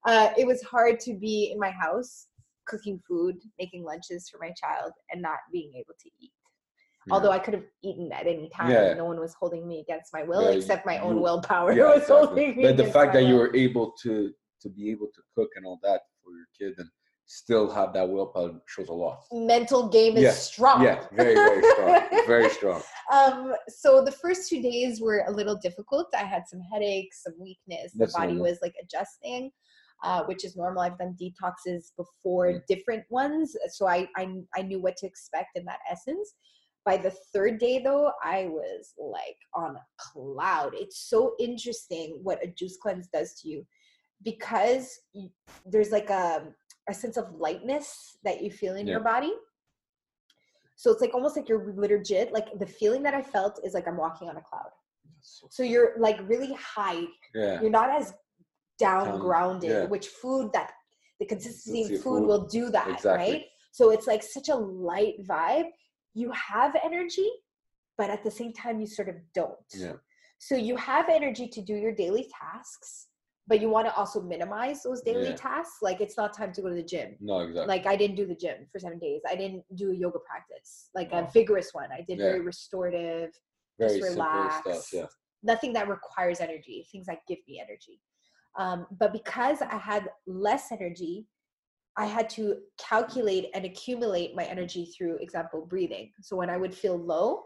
[0.07, 2.27] uh, it was hard to be in my house
[2.67, 6.33] cooking food, making lunches for my child, and not being able to eat.
[7.11, 8.95] Although I could have eaten at any time, Yeah.
[8.95, 11.87] no one was holding me against my will, Yeah, except my own you- willpower Yeah,
[11.95, 12.27] was exactly.
[12.27, 12.63] holding me.
[12.63, 14.33] But the fact that you were able to
[14.63, 16.89] to be able to cook and all that for your kid and
[17.31, 19.23] still have that willpower shows a lot.
[19.33, 20.83] mental game is Yeah, strong.
[20.83, 22.01] Yeah, very, very strong.
[22.27, 22.83] very strong.
[23.13, 27.35] um so the first two days were a little difficult i had some headaches some
[27.49, 28.51] weakness That's the body normal.
[28.51, 29.51] was like adjusting
[30.07, 32.61] uh, which is normal i've done detoxes before Mm.
[32.73, 34.25] different ones so I, I
[34.59, 36.27] i knew what to expect in that essence
[36.89, 38.07] by the third day though
[38.37, 38.83] i was
[39.17, 43.61] like on a cloud it's so interesting what a juice cleanse does to you
[44.31, 44.87] because
[45.73, 46.27] there's like a
[46.91, 49.33] a sense of lightness that you feel in your body
[50.77, 53.87] so it's like almost like you're legit like the feeling that i felt is like
[53.89, 54.71] i'm walking on a cloud
[55.23, 57.03] so you're like really high
[57.35, 57.61] Yeah.
[57.61, 58.15] you're not as
[58.79, 59.85] down Down, grounded yeah.
[59.85, 60.73] which food that
[61.19, 62.27] the consistency of food food.
[62.27, 63.33] will do that Exactly.
[63.33, 65.69] right so it's like such a light vibe
[66.15, 67.31] you have energy
[67.99, 69.93] but at the same time you sort of don't Yeah.
[70.39, 73.09] so you have energy to do your daily tasks
[73.47, 75.37] but you want to also minimize those daily Yeah.
[75.37, 77.67] tasks like it's not time to go to the gym No, exactly.
[77.67, 79.23] like I didn't do the gym for seven days.
[79.29, 81.91] I didn't do a yoga practice, like a vigorous one.
[81.93, 82.27] I did Yeah.
[82.27, 83.31] very restorative,
[83.79, 84.61] very just relax.
[84.61, 84.93] stuff.
[84.93, 85.07] Yeah.
[85.43, 87.99] nothing that requires energy, things that give me energy.
[88.59, 91.27] Um, but because I had less energy,
[91.97, 96.13] I had to calculate and accumulate my energy through example breathing.
[96.21, 97.45] So when I would feel low,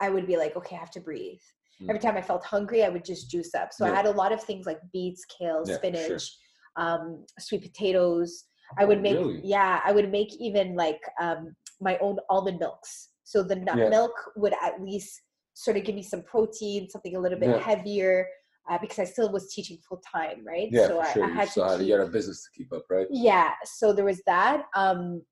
[0.00, 1.40] I would be like, okay, I have to breathe.
[1.82, 1.88] Mm.
[1.90, 3.72] Every time I felt hungry, I would just juice up.
[3.72, 5.78] So I had a lot of things like beets, kale, Yeah, sure.
[5.78, 6.36] spinach,
[6.76, 8.44] um, sweet potatoes.
[8.78, 9.40] I would make, Really?
[9.44, 13.10] yeah, I would make even like um, my own almond milks.
[13.24, 13.88] So the nut Yeah.
[13.88, 15.20] milk would at least
[15.54, 17.58] sort of give me some protein, something a little bit Yeah.
[17.58, 18.28] heavier,
[18.70, 20.68] uh, because I still was teaching full time, right?
[20.70, 21.24] Yeah, so I, sure.
[21.24, 23.06] I you had still to had, keep, you had a business to keep up, right?
[23.10, 23.52] yeah.
[23.64, 24.64] So there was that.
[24.74, 25.22] Um,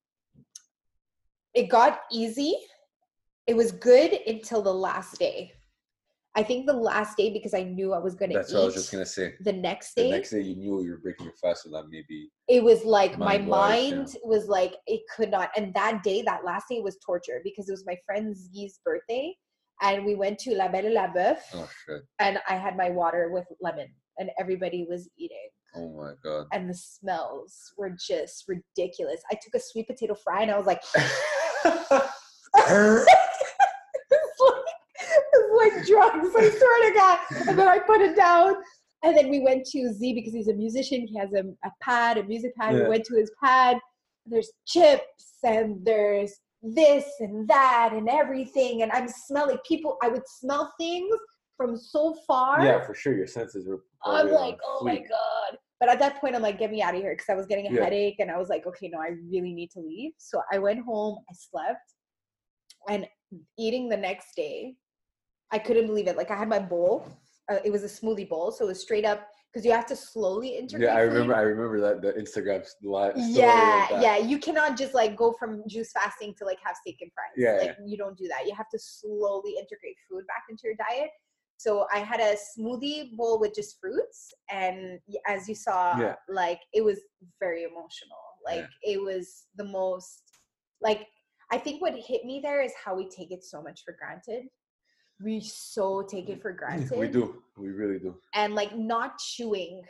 [1.54, 2.54] it got easy.
[3.46, 5.52] It was good until the last day.
[6.34, 8.62] I think the last day because I knew I was going to That's eat what
[8.62, 9.34] I was just gonna say.
[9.40, 10.04] the next day.
[10.04, 12.84] The next day, you knew you were breaking your fast, so that maybe it was
[12.84, 14.20] like my Mind-wise, yeah.
[14.24, 17.72] was like it could not and that day that last day was torture because it
[17.72, 19.34] was my friend Z's birthday
[19.82, 22.88] and we went to La Belle et la Boeuf oh shit, and I had my
[22.88, 26.46] water with lemon and everybody was eating oh my god.
[26.52, 29.20] and the smells were just ridiculous.
[29.30, 30.82] I took a sweet potato fry and I was like
[32.70, 33.06] er
[34.10, 34.54] it's like,
[35.32, 37.18] it's like drugs, I swear to God.
[37.48, 38.54] And then I put it down.
[39.04, 41.06] And then we went to Z because he's a musician.
[41.06, 42.74] He has a, a pad, a music pad.
[42.74, 43.78] We went to his pad.
[44.26, 48.82] There's chips and there's this and that and everything.
[48.82, 49.98] And I'm smelling people.
[50.02, 51.12] I would smell things
[51.56, 52.64] from so far.
[52.64, 53.14] yeah, for sure.
[53.16, 53.82] Your senses were.
[54.04, 55.58] I'm like, oh my god.
[55.80, 57.66] But at that point, I'm like, get me out of here because I was getting
[57.66, 57.82] a Yeah.
[57.82, 60.12] headache and I was like, okay, no, I really need to leave.
[60.18, 61.94] So I went home, I slept,
[62.88, 63.06] and
[63.58, 64.76] eating the next day,
[65.52, 66.16] I couldn't believe it.
[66.16, 67.06] Like I had my bowl.
[67.50, 69.96] Uh, it was a smoothie bowl, so it was straight up because you have to
[69.96, 70.88] slowly integrate.
[70.88, 71.12] Yeah, I food.
[71.12, 71.34] remember.
[71.34, 73.12] I remember that the Instagram live.
[73.16, 74.16] Yeah, like yeah.
[74.16, 77.34] You cannot just like go from juice fasting to like have steak and fries.
[77.36, 78.46] Yeah, like you don't do that.
[78.46, 81.10] You have to slowly integrate food back into your diet.
[81.58, 84.98] So I had a smoothie bowl with just fruits, and
[85.28, 86.14] as you saw, Yeah.
[86.28, 87.00] like it was
[87.38, 88.18] very emotional.
[88.44, 90.22] Like it was the most
[90.80, 91.06] like
[91.50, 94.44] I think what hit me there is how we take it so much for granted.
[95.22, 97.42] We so take it for granted We do.
[97.56, 98.14] We really do.
[98.34, 99.82] and like not chewing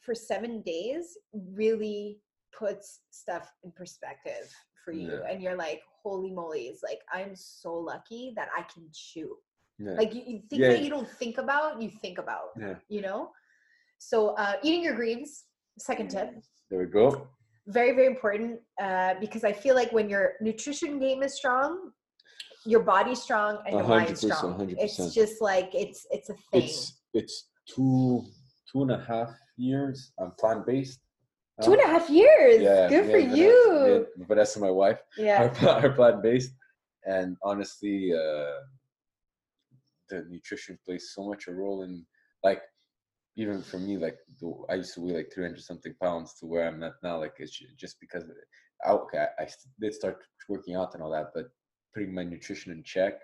[0.00, 2.18] for seven days really
[2.58, 4.46] puts stuff in perspective
[4.84, 5.28] for you Yeah.
[5.30, 9.36] and you're like holy moly it's like i'm so lucky that i can chew
[9.78, 9.96] Yeah.
[10.00, 10.68] like you, you think Yeah.
[10.72, 12.76] that you don't think about you think about yeah.
[12.88, 13.30] you know
[13.98, 15.44] so uh eating your greens
[15.78, 16.30] second tip
[16.70, 17.06] There we go.
[17.66, 21.90] very very important uh because i feel like when your nutrition game is strong
[22.66, 26.62] your body's strong and your mind's strong hundred it's just like it's it's a thing
[26.64, 28.24] It's it's two
[28.70, 30.12] two and a half years.
[30.18, 31.00] I'm plant based.
[31.62, 32.62] Two and a half years.
[32.62, 34.06] Yeah, Good yeah, for Vanessa- you.
[34.18, 35.52] Yeah, Vanessa, my wife, Yeah.
[35.68, 36.52] are, plant based,
[37.04, 38.60] and honestly, uh,
[40.08, 42.06] the nutrition plays so much a role in
[42.44, 42.62] like
[43.36, 43.96] even for me.
[43.96, 44.18] Like
[44.70, 47.18] I used to weigh like 300 something pounds to where I'm at now.
[47.18, 48.24] Like it's just because.
[48.86, 49.48] I, okay, I, I
[49.80, 51.46] did start working out and all that, but
[51.98, 53.14] putting my nutrition in check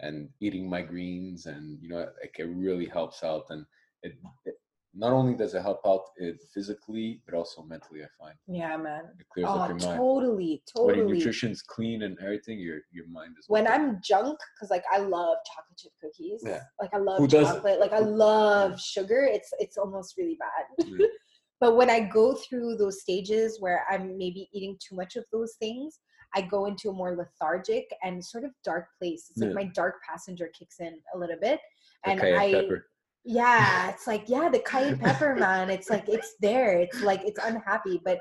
[0.00, 3.64] and eating my greens and you know like it really helps out and
[4.02, 4.14] it,
[4.46, 4.54] it
[4.94, 9.02] not only does it help out it physically but also mentally i find Yeah, man.
[9.18, 12.78] it clears Oh, up your mind totally, totally when your nutrition's clean and everything your
[12.92, 13.74] your mind is When okay.
[13.74, 16.42] I'm junk, because like I love chocolate chip cookies.
[16.52, 16.62] Yeah.
[16.80, 17.78] Like I love Who chocolate.
[17.84, 19.22] Like I love sugar.
[19.36, 20.64] It's it's almost really bad.
[20.86, 21.06] Yeah.
[21.62, 25.52] but when I go through those stages where I'm maybe eating too much of those
[25.64, 25.90] things,
[26.34, 29.28] I go into a more lethargic and sort of dark place.
[29.30, 29.54] It's like Yeah.
[29.54, 31.60] my dark passenger kicks in a little bit.
[32.04, 32.86] And I pepper.
[33.24, 35.70] yeah, it's like yeah, the cayenne pepper, man.
[35.70, 36.78] It's like it's there.
[36.78, 38.18] It's like it's unhappy, but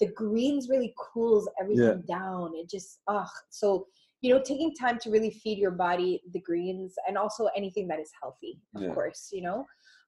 [0.00, 2.52] the greens really cools everything down.
[2.54, 3.28] It just ugh.
[3.50, 3.86] So
[4.20, 8.00] you know, taking time to really feed your body the greens and also anything that
[8.00, 8.94] is healthy, of Yeah.
[8.94, 9.28] course.
[9.32, 9.66] You know.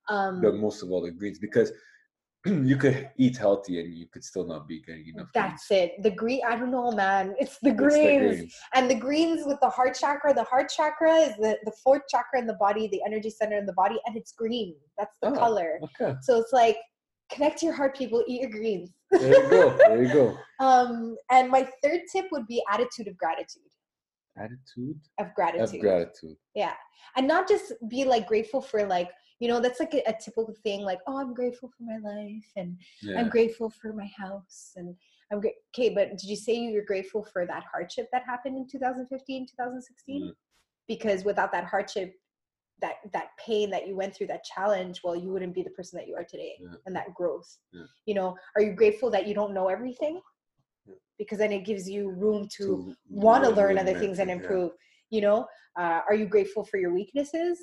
[0.08, 1.72] Um, But most of all the greens because
[2.64, 5.28] you could eat healthy and you could still not be getting enough.
[5.34, 6.02] that's it.
[6.02, 6.40] The green.
[6.46, 7.34] I don't know, man.
[7.38, 7.94] It's the greens.
[7.94, 8.36] It's the greens.
[8.38, 8.54] greens.
[8.74, 12.38] and the greens with the heart chakra the heart chakra is the, the fourth chakra
[12.38, 15.34] in the body the energy center in the body and it's green that's the Oh.
[15.34, 16.14] color Okay.
[16.22, 16.76] so it's like
[17.30, 19.76] connect to your heart people eat your greens There you go.
[19.76, 20.38] There you go.
[20.60, 23.62] um and my third tip would be attitude of gratitude
[24.38, 26.36] Attitude of gratitude of gratitude.
[26.54, 26.74] yeah
[27.16, 30.54] and not just be like grateful for like you know that's like a, a typical
[30.62, 33.20] thing like oh i'm grateful for my life and Yeah.
[33.20, 34.94] i'm grateful for my house and
[35.30, 38.66] i'm great okay but did you say you're grateful for that hardship that happened in
[38.66, 40.32] 2015 2016 Mm.
[40.88, 42.14] because without that hardship
[42.80, 45.98] that that pain that you went through that challenge well you wouldn't be the person
[45.98, 46.76] that you are today Yeah.
[46.86, 47.84] and that growth Yeah.
[48.06, 50.20] you know are you grateful that you don't know everything
[50.86, 50.94] Yeah.
[51.18, 54.72] because then it gives you room to, To want to learn other things and improve
[55.10, 55.46] you know
[55.78, 57.58] uh, are you grateful for your weaknesses.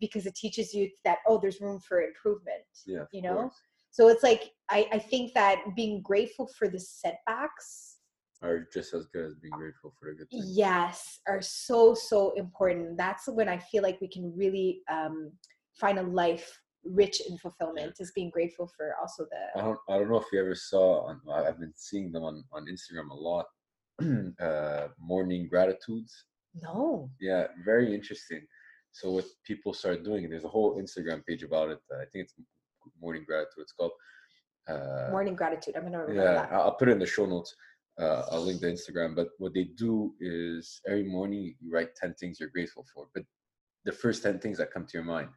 [0.00, 3.04] Because it teaches you that oh there's room for improvement Yeah.
[3.12, 3.54] you know course.
[3.90, 7.98] so it's like I, I think that being grateful for the setbacks
[8.42, 10.52] Are just as good as being grateful for the good things.
[10.56, 15.32] yes are so so important that's when i feel like we can really um,
[15.80, 19.60] find a life rich in fulfillment is being grateful for also the.
[19.60, 22.44] I don't I don't know if you ever saw on I've been seeing them on,
[22.52, 23.46] on Instagram a lot.
[24.40, 26.12] uh morning gratitudes.
[26.62, 28.42] no Yeah, very interesting.
[28.92, 31.78] So what people start doing, there's a whole Instagram page about it.
[31.92, 32.34] I think it's
[33.00, 33.58] morning gratitude.
[33.62, 33.92] It's called.
[34.68, 37.54] Uh, morning gratitude i'm gonna remember yeah, that I'll put it in the show notes.
[37.98, 39.16] Uh, I'll link the Instagram.
[39.16, 43.24] But what they do is every morning you write ten things you're grateful for, but
[43.86, 45.30] the first ten things that come to your mind.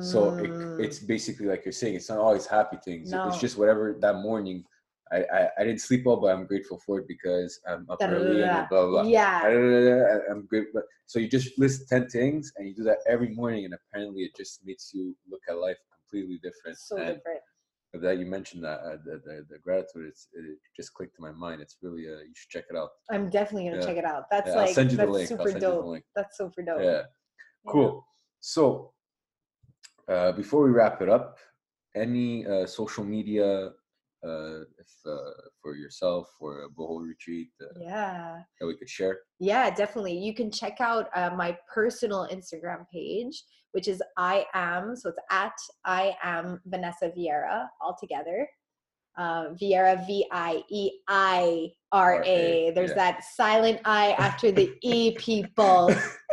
[0.00, 3.10] So it, Mm, it's basically like you're saying, it's not always happy things.
[3.10, 3.22] No.
[3.26, 4.64] It's just whatever that morning.
[5.12, 8.42] I, I, I didn't sleep well, but I'm grateful for it because I'm up early
[8.42, 9.02] and blah blah.
[9.02, 9.04] blah.
[9.04, 12.98] yeah I- I'm great, but so you just list ten things and you do that
[13.08, 16.76] every morning, and apparently it just makes you look at life completely different.
[16.78, 17.40] so and different
[18.02, 21.32] that you mentioned that uh, the, the the gratitude, it's, it just clicked to my
[21.32, 21.62] mind.
[21.62, 22.90] It's really uh, you should check it out.
[23.10, 23.86] i'm definitely gonna Yeah.
[23.88, 25.76] check it out that's Yeah, I'll like send you the that's super send you the
[25.76, 27.72] dope that's super dope Yeah, Yeah.
[27.72, 28.06] cool.
[28.40, 28.92] So
[30.08, 31.38] uh, before we wrap it up,
[31.94, 33.70] any uh, social media
[34.26, 35.30] uh, if, uh,
[35.62, 39.20] for yourself or a Boha retreat uh, yeah that we could share?
[39.38, 40.18] Yeah, definitely.
[40.18, 45.18] You can check out uh, my personal Instagram page, which is I am, so it's
[45.30, 45.52] at
[45.84, 48.48] I am Vanessa Vieira all together.
[49.16, 52.70] Uh, Vieira, V I E I R A.
[52.74, 52.96] There's yeah.
[52.96, 55.92] that silent I after the E, people.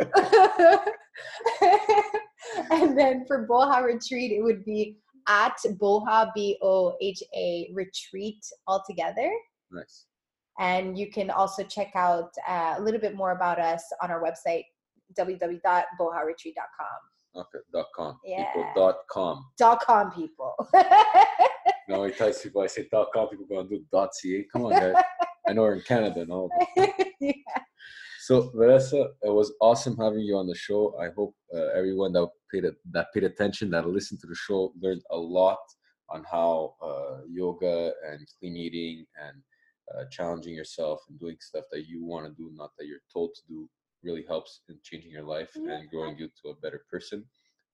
[2.70, 4.96] and then for Boha Retreat, it would be
[5.28, 9.30] at Boha, B O H A Retreat altogether.
[9.70, 10.06] Nice.
[10.58, 14.22] And you can also check out uh, a little bit more about us on our
[14.22, 14.64] website,
[15.18, 16.86] www.boharetreat.com.
[17.36, 17.58] Okay.
[17.72, 18.18] Dot com.
[18.24, 18.50] Yeah.
[18.54, 18.72] People.
[18.74, 19.44] Dot com.
[19.58, 20.54] Dot com, people.
[21.88, 23.28] No, he tells people I say dot com.
[23.28, 24.44] People go and do dot ca.
[24.52, 24.94] Come on, guys.
[25.48, 26.50] I know we're in Canada and all.
[27.20, 27.32] Yeah.
[28.26, 30.98] So Vanessa, it was awesome having you on the show.
[31.00, 34.72] I hope uh, everyone that paid a, that paid attention, that listened to the show,
[34.82, 35.60] learned a lot
[36.10, 39.40] on how uh, yoga and clean eating and
[39.94, 43.30] uh, challenging yourself and doing stuff that you want to do, not that you're told
[43.36, 43.70] to do,
[44.02, 45.76] really helps in changing your life Yeah.
[45.76, 47.24] and growing you to a better person.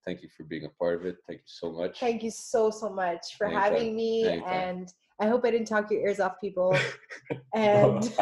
[0.05, 1.17] Thank you for being a part of it.
[1.27, 1.99] Thank you so much.
[1.99, 3.63] Thank you so, so much for Anytime.
[3.73, 4.29] having me.
[4.29, 4.53] Anytime.
[4.53, 6.77] And I hope I didn't talk your ears off, people.
[7.55, 8.03] And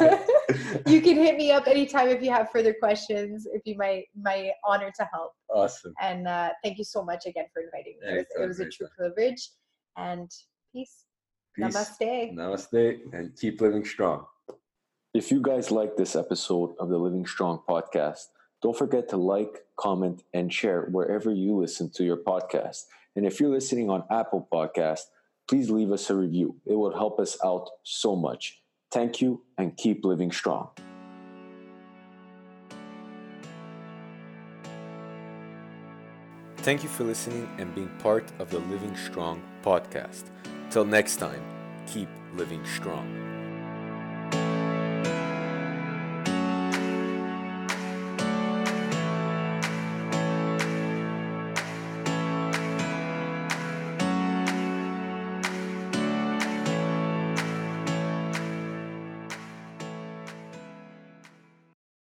[0.87, 3.47] you can hit me up anytime if you have further questions.
[3.47, 5.33] It'd be my my honor to help.
[5.53, 5.95] awesome.
[6.01, 8.09] And uh, thank you so much again for inviting me.
[8.09, 9.13] It was, it Anytime, was a true anytime.
[9.15, 9.51] privilege.
[9.97, 10.31] And
[10.73, 11.05] peace.
[11.57, 11.65] Peace.
[11.75, 12.35] Namaste.
[12.35, 14.27] Namaste and keep living strong.
[15.13, 18.27] If you guys like this episode of the Living Strong podcast,
[18.63, 22.85] don't forget to like, comment, and share wherever you listen to your podcast.
[23.17, 25.01] And if you're listening on Apple Podcast,
[25.51, 26.55] please leave us a review.
[26.65, 28.63] It will help us out so much.
[28.93, 30.69] Thank you and keep living strong.
[36.59, 40.25] Thank you for listening and being part of the Living Strong podcast.
[40.71, 41.43] Till next time,
[41.89, 43.30] keep living strong.